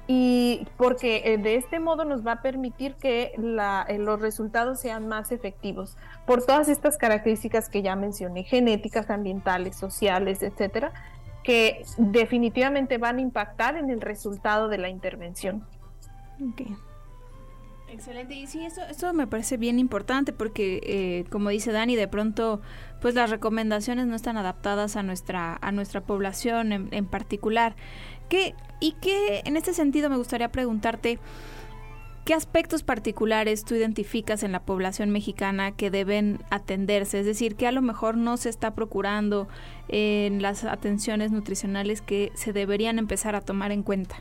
y 0.08 0.66
porque 0.76 1.22
eh, 1.24 1.38
de 1.38 1.56
este 1.56 1.80
modo 1.80 2.04
nos 2.04 2.24
va 2.24 2.32
a 2.32 2.42
permitir 2.42 2.94
que 2.94 3.32
eh, 3.36 3.98
los 3.98 4.20
resultados 4.20 4.80
sean 4.80 5.08
más 5.08 5.32
efectivos 5.32 5.96
por 6.26 6.44
todas 6.44 6.68
estas 6.68 6.96
características 6.96 7.68
que 7.68 7.82
ya 7.82 7.96
mencioné, 7.96 8.44
genéticas, 8.44 9.10
ambientales, 9.10 9.76
sociales, 9.76 10.42
etcétera, 10.42 10.92
que 11.42 11.84
definitivamente 11.98 12.98
van 12.98 13.18
a 13.18 13.20
impactar 13.20 13.76
en 13.76 13.90
el 13.90 14.00
resultado 14.00 14.68
de 14.68 14.78
la 14.78 14.88
intervención. 14.88 15.64
Excelente, 17.88 18.34
y 18.34 18.46
sí, 18.46 18.64
eso, 18.64 18.82
eso 18.90 19.12
me 19.12 19.26
parece 19.28 19.56
bien 19.56 19.78
importante 19.78 20.32
porque, 20.32 20.80
eh, 20.82 21.24
como 21.30 21.50
dice 21.50 21.70
Dani, 21.70 21.94
de 21.94 22.08
pronto, 22.08 22.60
pues 23.00 23.14
las 23.14 23.30
recomendaciones 23.30 24.06
no 24.06 24.16
están 24.16 24.36
adaptadas 24.36 24.96
a 24.96 25.04
nuestra, 25.04 25.56
a 25.60 25.70
nuestra 25.70 26.00
población 26.00 26.72
en, 26.72 26.88
en 26.90 27.06
particular. 27.06 27.76
¿Qué, 28.28 28.54
y 28.80 28.92
que 28.92 29.42
en 29.44 29.56
este 29.56 29.72
sentido 29.72 30.10
me 30.10 30.16
gustaría 30.16 30.48
preguntarte, 30.48 31.18
¿qué 32.24 32.34
aspectos 32.34 32.82
particulares 32.82 33.64
tú 33.64 33.74
identificas 33.74 34.42
en 34.42 34.52
la 34.52 34.60
población 34.60 35.10
mexicana 35.10 35.72
que 35.72 35.90
deben 35.90 36.40
atenderse? 36.50 37.20
Es 37.20 37.26
decir, 37.26 37.54
que 37.56 37.66
a 37.66 37.72
lo 37.72 37.82
mejor 37.82 38.16
no 38.16 38.36
se 38.36 38.48
está 38.48 38.74
procurando 38.74 39.48
en 39.88 40.42
las 40.42 40.64
atenciones 40.64 41.30
nutricionales 41.30 42.02
que 42.02 42.32
se 42.34 42.52
deberían 42.52 42.98
empezar 42.98 43.36
a 43.36 43.40
tomar 43.40 43.70
en 43.72 43.82
cuenta. 43.82 44.16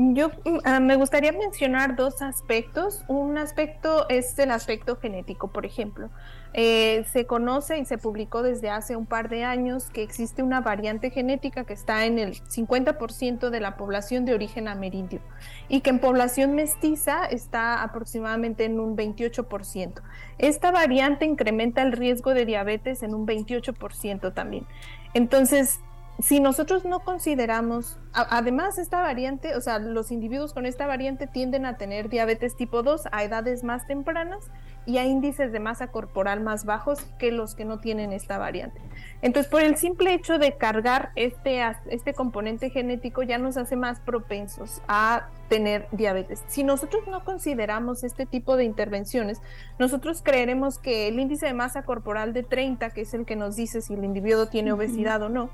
Yo 0.00 0.28
mm, 0.28 0.58
ah, 0.64 0.78
me 0.78 0.94
gustaría 0.94 1.32
mencionar 1.32 1.96
dos 1.96 2.22
aspectos. 2.22 3.04
Un 3.08 3.36
aspecto 3.36 4.08
es 4.08 4.38
el 4.38 4.52
aspecto 4.52 4.94
genético, 4.94 5.48
por 5.48 5.66
ejemplo. 5.66 6.08
Eh, 6.54 7.04
se 7.12 7.26
conoce 7.26 7.78
y 7.78 7.84
se 7.84 7.98
publicó 7.98 8.44
desde 8.44 8.70
hace 8.70 8.94
un 8.94 9.06
par 9.06 9.28
de 9.28 9.42
años 9.42 9.90
que 9.90 10.04
existe 10.04 10.44
una 10.44 10.60
variante 10.60 11.10
genética 11.10 11.64
que 11.64 11.72
está 11.72 12.06
en 12.06 12.20
el 12.20 12.34
50% 12.34 13.50
de 13.50 13.58
la 13.58 13.76
población 13.76 14.24
de 14.24 14.34
origen 14.34 14.68
amerindio 14.68 15.20
y 15.68 15.80
que 15.80 15.90
en 15.90 15.98
población 15.98 16.54
mestiza 16.54 17.26
está 17.26 17.82
aproximadamente 17.82 18.66
en 18.66 18.78
un 18.78 18.96
28%. 18.96 20.00
Esta 20.38 20.70
variante 20.70 21.24
incrementa 21.24 21.82
el 21.82 21.90
riesgo 21.90 22.34
de 22.34 22.46
diabetes 22.46 23.02
en 23.02 23.16
un 23.16 23.26
28% 23.26 24.32
también. 24.32 24.64
Entonces, 25.12 25.80
si 26.20 26.40
nosotros 26.40 26.84
no 26.84 27.00
consideramos, 27.00 27.96
además 28.12 28.76
esta 28.78 29.00
variante, 29.00 29.54
o 29.54 29.60
sea, 29.60 29.78
los 29.78 30.10
individuos 30.10 30.52
con 30.52 30.66
esta 30.66 30.86
variante 30.88 31.28
tienden 31.28 31.64
a 31.64 31.76
tener 31.76 32.08
diabetes 32.08 32.56
tipo 32.56 32.82
2 32.82 33.04
a 33.12 33.22
edades 33.22 33.62
más 33.62 33.86
tempranas 33.86 34.50
y 34.84 34.98
a 34.98 35.04
índices 35.04 35.52
de 35.52 35.60
masa 35.60 35.88
corporal 35.88 36.40
más 36.40 36.64
bajos 36.64 37.04
que 37.18 37.30
los 37.30 37.54
que 37.54 37.64
no 37.64 37.78
tienen 37.78 38.12
esta 38.12 38.36
variante. 38.36 38.80
Entonces, 39.22 39.48
por 39.48 39.62
el 39.62 39.76
simple 39.76 40.12
hecho 40.12 40.38
de 40.38 40.56
cargar 40.56 41.10
este, 41.14 41.62
este 41.88 42.14
componente 42.14 42.70
genético 42.70 43.22
ya 43.22 43.38
nos 43.38 43.56
hace 43.56 43.76
más 43.76 44.00
propensos 44.00 44.82
a 44.88 45.28
tener 45.48 45.86
diabetes. 45.92 46.42
Si 46.48 46.64
nosotros 46.64 47.06
no 47.06 47.24
consideramos 47.24 48.02
este 48.02 48.26
tipo 48.26 48.56
de 48.56 48.64
intervenciones, 48.64 49.40
nosotros 49.78 50.22
creeremos 50.22 50.78
que 50.78 51.06
el 51.06 51.20
índice 51.20 51.46
de 51.46 51.54
masa 51.54 51.82
corporal 51.84 52.32
de 52.32 52.42
30, 52.42 52.90
que 52.90 53.02
es 53.02 53.14
el 53.14 53.24
que 53.24 53.36
nos 53.36 53.54
dice 53.54 53.82
si 53.82 53.94
el 53.94 54.04
individuo 54.04 54.46
tiene 54.46 54.72
obesidad 54.72 55.22
o 55.22 55.28
no, 55.28 55.50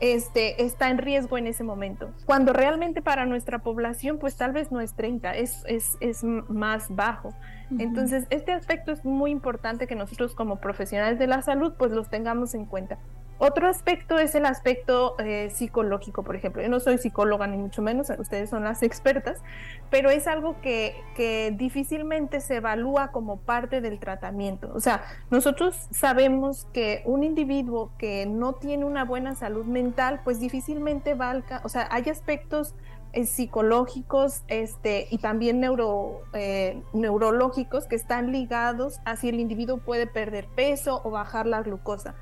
este, 0.00 0.64
está 0.64 0.90
en 0.90 0.98
riesgo 0.98 1.38
en 1.38 1.46
ese 1.46 1.64
momento. 1.64 2.10
Cuando 2.26 2.52
realmente 2.52 3.02
para 3.02 3.24
nuestra 3.26 3.60
población, 3.60 4.18
pues 4.18 4.36
tal 4.36 4.52
vez 4.52 4.70
no 4.70 4.80
es 4.80 4.94
30, 4.94 5.34
es, 5.36 5.62
es, 5.66 5.96
es 6.00 6.22
más 6.24 6.94
bajo. 6.94 7.34
Entonces, 7.78 8.26
este 8.30 8.52
aspecto 8.52 8.92
es 8.92 9.04
muy 9.04 9.30
importante 9.30 9.86
que 9.86 9.96
nosotros 9.96 10.34
como 10.34 10.60
profesionales 10.60 11.18
de 11.18 11.26
la 11.26 11.42
salud, 11.42 11.74
pues 11.76 11.90
los 11.90 12.08
tengamos 12.08 12.54
en 12.54 12.64
cuenta. 12.64 12.98
Otro 13.38 13.68
aspecto 13.68 14.18
es 14.18 14.34
el 14.34 14.46
aspecto 14.46 15.14
eh, 15.18 15.50
psicológico, 15.50 16.22
por 16.22 16.36
ejemplo. 16.36 16.62
Yo 16.62 16.68
no 16.68 16.80
soy 16.80 16.96
psicóloga 16.96 17.46
ni 17.46 17.58
mucho 17.58 17.82
menos, 17.82 18.10
ustedes 18.18 18.48
son 18.48 18.64
las 18.64 18.82
expertas, 18.82 19.42
pero 19.90 20.08
es 20.08 20.26
algo 20.26 20.60
que, 20.62 20.96
que 21.14 21.52
difícilmente 21.54 22.40
se 22.40 22.56
evalúa 22.56 23.08
como 23.08 23.36
parte 23.38 23.80
del 23.80 23.98
tratamiento. 23.98 24.70
O 24.74 24.80
sea, 24.80 25.04
nosotros 25.30 25.76
sabemos 25.90 26.66
que 26.72 27.02
un 27.04 27.24
individuo 27.24 27.90
que 27.98 28.24
no 28.24 28.54
tiene 28.54 28.84
una 28.84 29.04
buena 29.04 29.34
salud 29.34 29.66
mental, 29.66 30.20
pues 30.24 30.40
difícilmente 30.40 31.14
va 31.14 31.30
a... 31.32 31.60
O 31.62 31.68
sea, 31.68 31.88
hay 31.90 32.08
aspectos 32.08 32.74
eh, 33.12 33.24
psicológicos 33.24 34.42
este, 34.48 35.08
y 35.10 35.18
también 35.18 35.58
neuro, 35.58 36.20
eh, 36.34 36.82
neurológicos 36.92 37.86
que 37.86 37.96
están 37.96 38.30
ligados 38.30 39.00
a 39.06 39.16
si 39.16 39.30
el 39.30 39.40
individuo 39.40 39.78
puede 39.78 40.06
perder 40.06 40.46
peso 40.54 41.00
o 41.02 41.10
bajar 41.10 41.46
la 41.46 41.62
glucosa. 41.62 42.14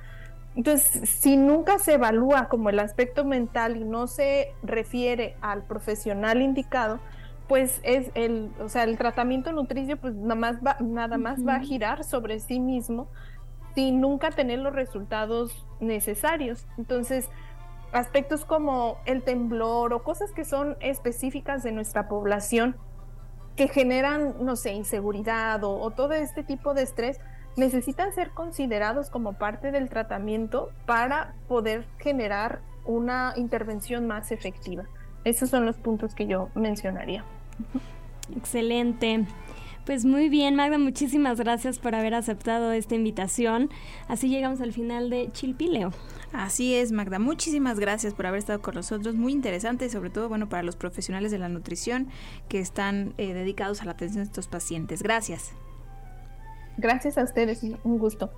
Entonces, 0.56 1.08
si 1.08 1.36
nunca 1.36 1.78
se 1.78 1.94
evalúa 1.94 2.48
como 2.48 2.70
el 2.70 2.78
aspecto 2.78 3.24
mental 3.24 3.76
y 3.76 3.84
no 3.84 4.06
se 4.06 4.52
refiere 4.62 5.36
al 5.40 5.64
profesional 5.64 6.42
indicado, 6.42 7.00
pues 7.48 7.80
es 7.82 8.10
el, 8.14 8.50
o 8.60 8.68
sea, 8.68 8.84
el 8.84 8.96
tratamiento 8.96 9.52
nutricio 9.52 9.96
pues 9.96 10.14
nada 10.14 10.34
más 10.34 10.56
va, 10.64 10.76
nada 10.80 11.18
más 11.18 11.46
va 11.46 11.56
a 11.56 11.60
girar 11.60 12.04
sobre 12.04 12.40
sí 12.40 12.60
mismo 12.60 13.08
sin 13.74 14.00
nunca 14.00 14.30
tener 14.30 14.60
los 14.60 14.72
resultados 14.72 15.66
necesarios. 15.80 16.66
Entonces, 16.78 17.28
aspectos 17.92 18.44
como 18.44 18.98
el 19.04 19.22
temblor 19.22 19.92
o 19.92 20.04
cosas 20.04 20.30
que 20.32 20.44
son 20.44 20.76
específicas 20.80 21.62
de 21.64 21.72
nuestra 21.72 22.08
población 22.08 22.76
que 23.56 23.68
generan, 23.68 24.36
no 24.40 24.56
sé, 24.56 24.72
inseguridad 24.72 25.62
o 25.64 25.90
todo 25.90 26.12
este 26.12 26.42
tipo 26.42 26.74
de 26.74 26.82
estrés, 26.82 27.20
necesitan 27.56 28.12
ser 28.12 28.30
considerados 28.30 29.10
como 29.10 29.34
parte 29.34 29.70
del 29.70 29.88
tratamiento 29.88 30.70
para 30.86 31.34
poder 31.48 31.86
generar 31.98 32.60
una 32.84 33.32
intervención 33.36 34.06
más 34.06 34.32
efectiva. 34.32 34.84
Esos 35.24 35.50
son 35.50 35.64
los 35.64 35.76
puntos 35.76 36.14
que 36.14 36.26
yo 36.26 36.50
mencionaría. 36.54 37.24
Excelente. 38.36 39.26
Pues 39.84 40.06
muy 40.06 40.30
bien, 40.30 40.54
Magda, 40.54 40.78
muchísimas 40.78 41.38
gracias 41.38 41.78
por 41.78 41.94
haber 41.94 42.14
aceptado 42.14 42.72
esta 42.72 42.94
invitación. 42.94 43.68
Así 44.08 44.30
llegamos 44.30 44.62
al 44.62 44.72
final 44.72 45.10
de 45.10 45.30
Chilpileo. 45.30 45.92
Así 46.32 46.74
es, 46.74 46.90
Magda. 46.90 47.18
Muchísimas 47.18 47.78
gracias 47.78 48.14
por 48.14 48.26
haber 48.26 48.38
estado 48.38 48.62
con 48.62 48.74
nosotros. 48.74 49.14
Muy 49.14 49.32
interesante, 49.32 49.90
sobre 49.90 50.08
todo, 50.08 50.30
bueno, 50.30 50.48
para 50.48 50.62
los 50.62 50.76
profesionales 50.76 51.32
de 51.32 51.38
la 51.38 51.50
nutrición 51.50 52.08
que 52.48 52.60
están 52.60 53.12
eh, 53.18 53.34
dedicados 53.34 53.82
a 53.82 53.84
la 53.84 53.92
atención 53.92 54.24
de 54.24 54.28
estos 54.28 54.48
pacientes. 54.48 55.02
Gracias. 55.02 55.52
Gracias 56.76 57.18
a 57.18 57.24
ustedes, 57.24 57.62
un 57.84 57.98
gusto. 57.98 58.30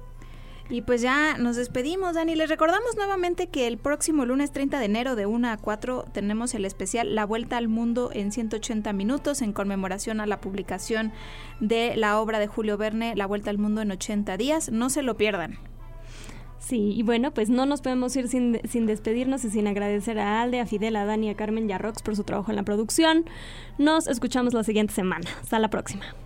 Y 0.68 0.83
pues 0.83 1.01
ya 1.01 1.38
nos 1.38 1.57
despedimos, 1.57 2.14
Dani. 2.14 2.35
Les 2.35 2.49
recordamos 2.49 2.96
nuevamente 2.96 3.46
que 3.46 3.68
el 3.68 3.79
próximo 3.79 4.25
lunes 4.25 4.51
30 4.51 4.81
de 4.81 4.85
enero 4.85 5.14
de 5.14 5.27
1 5.27 5.49
a 5.49 5.57
4 5.57 6.07
tenemos 6.12 6.55
el 6.55 6.64
especial 6.64 7.14
La 7.14 7.25
Vuelta 7.25 7.57
al 7.57 7.68
Mundo 7.68 8.11
en 8.12 8.33
180 8.33 8.92
minutos 8.92 9.42
en 9.42 9.53
conmemoración 9.53 10.20
a 10.20 10.27
la 10.27 10.40
publicación 10.40 11.12
de 11.61 11.94
la 11.96 12.18
obra 12.20 12.40
de 12.40 12.49
Julio 12.49 12.77
Verne, 12.77 13.14
La 13.14 13.27
Vuelta 13.27 13.51
al 13.51 13.59
Mundo 13.59 13.81
en 13.81 13.92
80 13.92 14.37
días. 14.37 14.72
No 14.72 14.90
se 14.90 15.03
lo 15.03 15.16
pierdan. 15.16 15.59
Sí, 16.59 16.94
y 16.96 17.03
bueno, 17.05 17.33
pues 17.33 17.49
no 17.49 17.64
nos 17.64 17.81
podemos 17.81 18.16
ir 18.16 18.27
sin, 18.27 18.61
sin, 18.68 18.87
despedirnos 18.87 19.44
y 19.44 19.51
sin 19.51 19.68
agradecer 19.68 20.18
a 20.18 20.42
Alde, 20.42 20.59
a 20.59 20.66
Fidel, 20.66 20.96
a 20.96 21.05
Dani, 21.05 21.31
a 21.31 21.37
Carmen 21.37 21.70
y 21.70 21.72
a 21.72 21.79
Rox 21.79 22.03
por 22.03 22.16
su 22.16 22.25
trabajo 22.25 22.51
en 22.51 22.57
la 22.57 22.64
producción. 22.64 23.25
Nos 23.79 24.09
escuchamos 24.09 24.53
la 24.53 24.64
siguiente 24.64 24.92
semana. 24.92 25.31
Hasta 25.40 25.61
la 25.61 25.70
próxima. 25.70 26.25